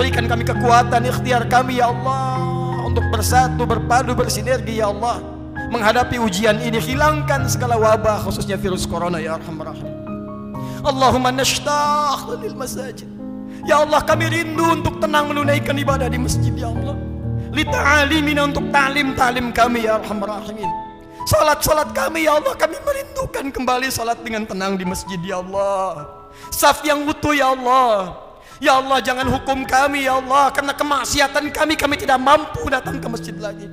Berikan 0.00 0.24
kami 0.24 0.48
kekuatan, 0.48 1.04
ikhtiar 1.04 1.44
kami 1.44 1.76
ya 1.76 1.92
Allah 1.92 2.40
untuk 2.88 3.04
bersatu, 3.12 3.68
berpadu, 3.68 4.16
bersinergi 4.16 4.80
ya 4.80 4.88
Allah. 4.88 5.20
Menghadapi 5.68 6.16
ujian 6.16 6.56
ini 6.64 6.80
hilangkan 6.80 7.44
segala 7.52 7.76
wabah 7.76 8.24
khususnya 8.24 8.56
virus 8.56 8.88
corona 8.88 9.20
ya 9.20 9.36
Rahman 9.44 9.64
Rahim. 9.76 9.92
Allahumma 10.80 11.36
nashtaq 11.36 12.32
lil 12.40 12.56
masajid. 12.56 13.04
Ya 13.68 13.84
Allah 13.84 14.00
kami 14.00 14.32
rindu 14.32 14.80
untuk 14.80 15.04
tenang 15.04 15.28
menunaikan 15.28 15.76
ibadah 15.76 16.08
di 16.08 16.16
masjid 16.16 16.48
ya 16.56 16.72
Allah. 16.72 16.96
Li 17.52 17.66
untuk 18.40 18.64
ta'lim 18.72 19.12
ta'lim 19.12 19.52
kami 19.52 19.84
ya 19.84 20.00
Rahman 20.00 20.24
Rahimin. 20.32 20.79
Salat-salat 21.30 21.94
kami 21.94 22.26
ya 22.26 22.42
Allah 22.42 22.58
kami 22.58 22.74
merindukan 22.82 23.54
kembali 23.54 23.86
salat 23.86 24.18
dengan 24.26 24.42
tenang 24.50 24.74
di 24.74 24.82
masjid 24.82 25.14
ya 25.22 25.38
Allah. 25.38 26.02
Saf 26.50 26.82
yang 26.82 27.06
utuh 27.06 27.30
ya 27.30 27.54
Allah. 27.54 28.18
Ya 28.58 28.74
Allah 28.82 28.98
jangan 28.98 29.30
hukum 29.38 29.62
kami 29.62 30.10
ya 30.10 30.18
Allah 30.18 30.50
karena 30.50 30.74
kemaksiatan 30.74 31.54
kami 31.54 31.78
kami 31.78 32.02
tidak 32.02 32.18
mampu 32.18 32.66
datang 32.66 32.98
ke 32.98 33.06
masjid 33.06 33.36
lagi. 33.38 33.70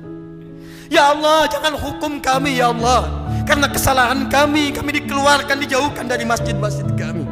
Ya 0.86 1.10
Allah 1.10 1.50
jangan 1.50 1.74
hukum 1.82 2.22
kami 2.22 2.62
ya 2.62 2.70
Allah 2.70 3.26
karena 3.42 3.66
kesalahan 3.74 4.30
kami 4.30 4.70
kami 4.70 4.94
dikeluarkan 5.02 5.58
dijauhkan 5.58 6.06
dari 6.06 6.22
masjid-masjid 6.22 6.86
kami 6.94 7.26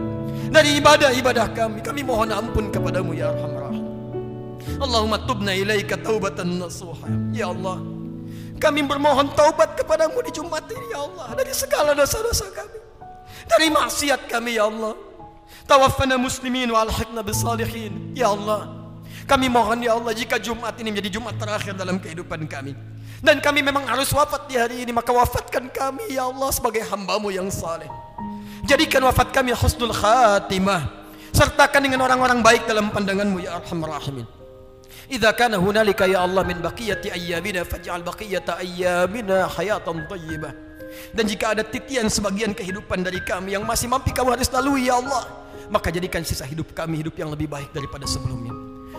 dari 0.51 0.75
ibadah-ibadah 0.83 1.55
kami 1.55 1.79
kami 1.87 2.03
mohon 2.03 2.35
ampun 2.35 2.69
kepadamu 2.75 3.15
ya 3.17 3.31
Arhamar 3.31 3.73
Allahumma 4.83 5.23
tubna 5.25 5.57
ilaika 5.57 5.97
taubatan 5.97 6.61
nasuha 6.61 7.09
ya 7.33 7.49
Allah 7.53 7.81
kami 8.57 8.81
bermohon 8.89 9.29
taubat 9.37 9.77
kepadamu 9.77 10.17
di 10.25 10.33
Jumat 10.33 10.65
ini 10.73 10.97
ya 10.97 11.05
Allah 11.05 11.29
Dari 11.37 11.53
segala 11.53 11.93
dosa-dosa 11.93 12.49
kami 12.57 12.79
Dari 13.45 13.69
maksiat 13.69 14.33
kami 14.33 14.57
ya 14.57 14.65
Allah 14.73 14.97
Tawafana 15.69 16.17
muslimin 16.17 16.73
wa 16.73 16.81
alhaqna 16.89 17.21
bisalihin 17.21 18.17
Ya 18.17 18.33
Allah 18.33 18.73
Kami 19.29 19.53
mohon 19.53 19.85
ya 19.85 19.93
Allah 20.01 20.17
jika 20.17 20.41
Jumat 20.41 20.73
ini 20.81 20.89
menjadi 20.89 21.21
Jumat 21.21 21.37
terakhir 21.37 21.77
dalam 21.77 22.01
kehidupan 22.01 22.49
kami 22.49 22.73
Dan 23.21 23.45
kami 23.45 23.61
memang 23.61 23.85
harus 23.85 24.09
wafat 24.17 24.49
di 24.49 24.57
hari 24.57 24.89
ini 24.89 24.93
Maka 24.97 25.13
wafatkan 25.13 25.69
kami 25.69 26.17
ya 26.17 26.25
Allah 26.25 26.49
sebagai 26.49 26.81
hambamu 26.89 27.29
yang 27.29 27.53
saleh 27.53 27.89
Jadikan 28.65 29.05
wafat 29.05 29.37
kami 29.37 29.53
husnul 29.53 29.93
khatimah 29.93 31.05
Sertakan 31.37 31.93
dengan 31.93 32.09
orang-orang 32.09 32.41
baik 32.41 32.65
dalam 32.65 32.89
pandanganmu 32.89 33.45
ya 33.45 33.61
Alhamdulillah 33.61 34.46
idza 35.09 35.31
kana 35.33 35.57
hunalika 35.59 36.07
ya 36.09 36.23
Allah 36.27 36.43
min 36.47 36.59
baqiyati 36.59 37.11
ayyamina 37.15 37.63
faj'al 37.63 38.03
baqiyata 38.03 38.59
ayyamina 38.59 39.47
hayatan 39.55 40.03
thayyibah 40.11 40.53
dan 41.15 41.25
jika 41.29 41.53
ada 41.55 41.63
titian 41.63 42.09
sebagian 42.11 42.57
kehidupan 42.57 43.05
dari 43.07 43.23
kami 43.23 43.55
yang 43.55 43.63
masih 43.63 43.87
mampu 43.91 44.11
kamu 44.11 44.35
harus 44.35 44.51
lalui 44.51 44.89
ya 44.91 44.99
Allah 44.99 45.23
maka 45.71 45.91
jadikan 45.95 46.23
sisa 46.27 46.43
hidup 46.47 46.75
kami 46.75 47.07
hidup 47.07 47.15
yang 47.19 47.31
lebih 47.31 47.47
baik 47.47 47.71
daripada 47.71 48.07
sebelumnya 48.09 48.55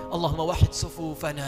Allahumma 0.07 0.55
wahid 0.55 0.71
sufufana 0.71 1.43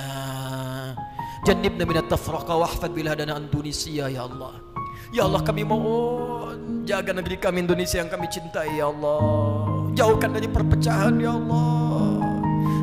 jannibna 1.48 1.88
at 2.04 2.12
tafraqa 2.12 2.52
wahfad 2.60 2.92
biladana 2.92 3.40
an 3.40 3.48
Indonesia 3.48 4.12
ya 4.12 4.26
Allah 4.28 4.60
Ya 5.10 5.26
Allah 5.26 5.42
kami 5.42 5.66
mohon 5.66 6.86
jaga 6.86 7.10
negeri 7.10 7.42
kami 7.42 7.66
Indonesia 7.66 7.98
yang 7.98 8.14
kami 8.14 8.30
cintai 8.30 8.78
ya 8.78 8.94
Allah. 8.94 9.18
Jauhkan 9.98 10.30
dari 10.38 10.46
perpecahan 10.46 11.18
ya 11.18 11.34
Allah. 11.34 12.29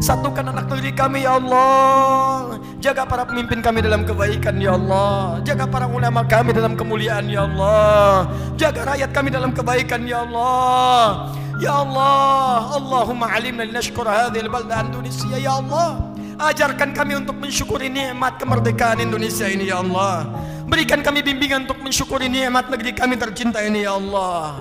Satukan 0.01 0.45
anak 0.53 0.69
negeri 0.69 0.93
kami 0.93 1.19
ya 1.25 1.41
Allah 1.41 2.61
Jaga 2.85 3.09
para 3.09 3.25
pemimpin 3.25 3.65
kami 3.65 3.81
dalam 3.81 4.05
kebaikan 4.05 4.61
ya 4.61 4.77
Allah 4.77 5.41
Jaga 5.41 5.65
para 5.65 5.89
ulama 5.89 6.21
kami 6.25 6.53
dalam 6.53 6.77
kemuliaan 6.77 7.33
ya 7.33 7.49
Allah 7.49 8.29
Jaga 8.61 8.93
rakyat 8.93 9.11
kami 9.17 9.33
dalam 9.33 9.51
kebaikan 9.57 10.05
ya 10.05 10.25
Allah 10.29 11.33
Ya 11.65 11.73
Allah 11.81 12.77
Allahumma 12.77 13.33
alimna 13.41 13.65
linashkur 13.65 14.05
hadhil 14.05 14.53
balda 14.53 14.85
Indonesia 14.85 15.33
ya 15.33 15.57
Allah 15.65 16.13
Ajarkan 16.37 16.93
kami 16.93 17.17
untuk 17.17 17.41
mensyukuri 17.41 17.89
nikmat 17.89 18.37
kemerdekaan 18.37 19.01
Indonesia 19.01 19.49
ini 19.49 19.73
ya 19.73 19.81
Allah 19.81 20.29
Berikan 20.69 21.01
kami 21.01 21.25
bimbingan 21.25 21.65
untuk 21.65 21.81
mensyukuri 21.81 22.29
nikmat 22.29 22.69
negeri 22.69 22.93
kami 22.93 23.17
tercinta 23.17 23.65
ini 23.65 23.89
ya 23.89 23.97
Allah 23.97 24.61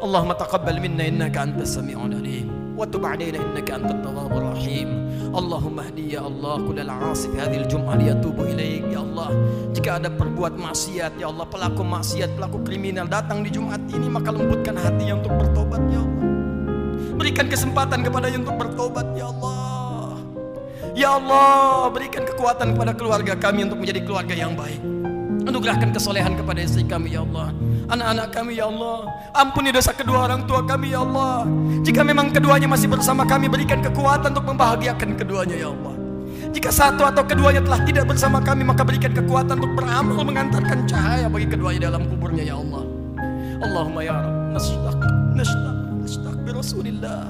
Allahumma 0.00 0.32
taqabbal 0.32 0.80
minna 0.80 1.04
innaka 1.04 1.44
antas 1.44 1.76
sami'ul 1.76 2.16
alim 2.16 2.63
وتب 2.76 3.06
علينا 3.06 3.38
إنك 3.38 3.70
أنت 3.70 3.90
التواب 3.90 4.32
الرحيم 4.36 4.88
اللهم 5.34 5.76
اهدي 5.80 6.18
ya 6.18 6.22
Allah 6.26 6.58
kulal 6.62 6.90
asif 7.10 7.30
هذه 7.38 7.62
الجمعة 7.66 7.94
ليتوب 8.02 8.34
إليك 8.42 8.90
ya 8.90 8.98
Allah 9.06 9.30
jika 9.70 10.02
ada 10.02 10.10
perbuat 10.10 10.58
maksiat 10.58 11.14
ya 11.18 11.26
Allah 11.30 11.46
pelaku 11.46 11.86
maksiat 11.86 12.34
pelaku 12.34 12.58
kriminal 12.66 13.06
datang 13.06 13.46
di 13.46 13.50
Jumat 13.54 13.78
ini 13.90 14.10
maka 14.10 14.34
lembutkan 14.34 14.74
hatinya 14.78 15.14
untuk 15.22 15.32
bertobat 15.38 15.80
ya 15.90 16.02
Allah 16.02 16.26
berikan 17.14 17.46
kesempatan 17.46 18.02
kepada 18.02 18.26
yang 18.26 18.42
untuk 18.42 18.58
bertobat 18.58 19.06
ya 19.14 19.26
Allah 19.30 20.18
ya 20.98 21.08
Allah 21.14 21.86
berikan 21.94 22.22
kekuatan 22.26 22.74
kepada 22.74 22.92
keluarga 22.98 23.32
kami 23.38 23.70
untuk 23.70 23.78
menjadi 23.78 24.02
keluarga 24.02 24.34
yang 24.34 24.58
baik 24.58 24.82
Anugerahkan 25.44 25.92
kesolehan 25.92 26.40
kepada 26.40 26.64
istri 26.64 26.88
kami 26.88 27.12
ya 27.12 27.20
Allah 27.20 27.52
Anak-anak 27.92 28.28
kami 28.32 28.56
ya 28.56 28.64
Allah 28.64 29.04
Ampuni 29.36 29.68
dosa 29.76 29.92
kedua 29.92 30.24
orang 30.24 30.48
tua 30.48 30.64
kami 30.64 30.96
ya 30.96 31.04
Allah 31.04 31.44
Jika 31.84 32.00
memang 32.00 32.32
keduanya 32.32 32.64
masih 32.64 32.88
bersama 32.88 33.28
kami 33.28 33.52
Berikan 33.52 33.84
kekuatan 33.84 34.32
untuk 34.32 34.46
membahagiakan 34.48 35.10
keduanya 35.20 35.52
ya 35.60 35.68
Allah 35.68 35.92
Jika 36.48 36.72
satu 36.72 37.04
atau 37.04 37.20
keduanya 37.28 37.60
telah 37.60 37.80
tidak 37.84 38.08
bersama 38.08 38.40
kami 38.40 38.64
Maka 38.64 38.88
berikan 38.88 39.12
kekuatan 39.12 39.60
untuk 39.60 39.76
beramal 39.84 40.16
Mengantarkan 40.24 40.88
cahaya 40.88 41.28
bagi 41.28 41.44
keduanya 41.52 41.92
dalam 41.92 42.08
kuburnya 42.08 42.44
ya 42.48 42.56
Allah 42.56 42.82
Allahumma 43.60 44.00
ya 44.00 44.16
Rabb 44.16 45.04
Nasdaq 45.36 45.60
Nasdaq 46.00 46.36
bi 46.40 46.50
Rasulillah 46.56 47.28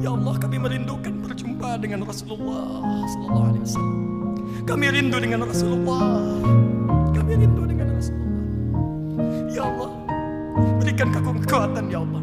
Ya 0.00 0.16
Allah 0.16 0.32
kami 0.40 0.56
merindukan 0.56 1.12
berjumpa 1.20 1.76
dengan 1.76 2.08
Rasulullah 2.08 2.80
Sallallahu 3.12 3.46
Alaihi 3.52 3.64
Wasallam 3.68 4.15
kami 4.68 4.84
rindu 4.92 5.16
dengan 5.22 5.46
Rasulullah. 5.48 6.20
Kami 7.14 7.32
rindu 7.34 7.62
dengan 7.64 7.86
Rasulullah. 7.96 8.48
Ya 9.50 9.62
Allah, 9.64 9.90
berikan 10.80 11.08
kami 11.14 11.38
kekuatan 11.46 11.84
ya 11.88 11.98
Allah. 12.04 12.22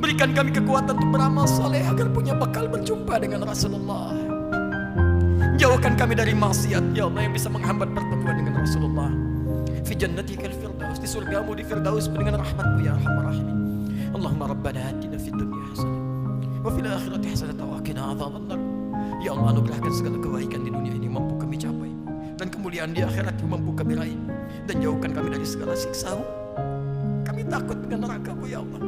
Berikan 0.00 0.30
kami 0.36 0.50
kekuatan 0.52 0.92
untuk 0.96 1.10
beramal 1.14 1.46
soleh 1.48 1.80
agar 1.84 2.08
punya 2.12 2.34
bekal 2.36 2.68
berjumpa 2.68 3.14
dengan 3.20 3.46
Rasulullah. 3.48 4.12
Jauhkan 5.54 5.94
kami 5.96 6.18
dari 6.18 6.34
maksiat 6.36 6.92
ya 6.98 7.06
Allah 7.08 7.22
yang 7.30 7.34
bisa 7.34 7.48
menghambat 7.48 7.88
pertemuan 7.94 8.34
dengan 8.42 8.54
Rasulullah. 8.60 9.10
Fi 9.86 9.92
jannatikal 9.96 10.50
firdaus 10.52 10.98
di 11.00 11.08
surgamu 11.08 11.52
di 11.56 11.62
firdaus 11.64 12.08
dengan 12.10 12.40
rahmatmu 12.42 12.78
ya 12.84 12.92
rahmat 12.98 13.22
rahim. 13.32 13.48
Allahumma 14.14 14.46
rabbana 14.52 14.80
atina 14.94 15.16
fid 15.18 15.34
dunya 15.36 15.58
hasanah 15.74 16.00
wa 16.64 16.70
fil 16.72 16.86
akhirati 16.86 17.26
hasanah 17.34 17.62
wa 17.66 17.78
qina 17.84 18.02
adzabannar. 18.14 18.58
Ya 19.20 19.30
Allah 19.36 19.56
anugerahkan 19.56 19.92
segala 19.94 20.16
kebaikan 20.20 20.60
di 20.64 20.70
dunia 20.72 20.92
ini 20.96 21.08
mampu 21.08 21.33
kemuliaan 22.74 22.90
di 22.90 23.06
akhirat 23.06 23.38
membuka 23.46 23.86
kami 23.86 24.18
dan 24.66 24.82
jauhkan 24.82 25.14
kami 25.14 25.30
dari 25.30 25.46
segala 25.46 25.78
siksa 25.78 26.10
Kami 27.22 27.46
takut 27.46 27.78
dengan 27.86 28.10
neraka-Mu 28.10 28.50
ya 28.50 28.66
Allah. 28.66 28.82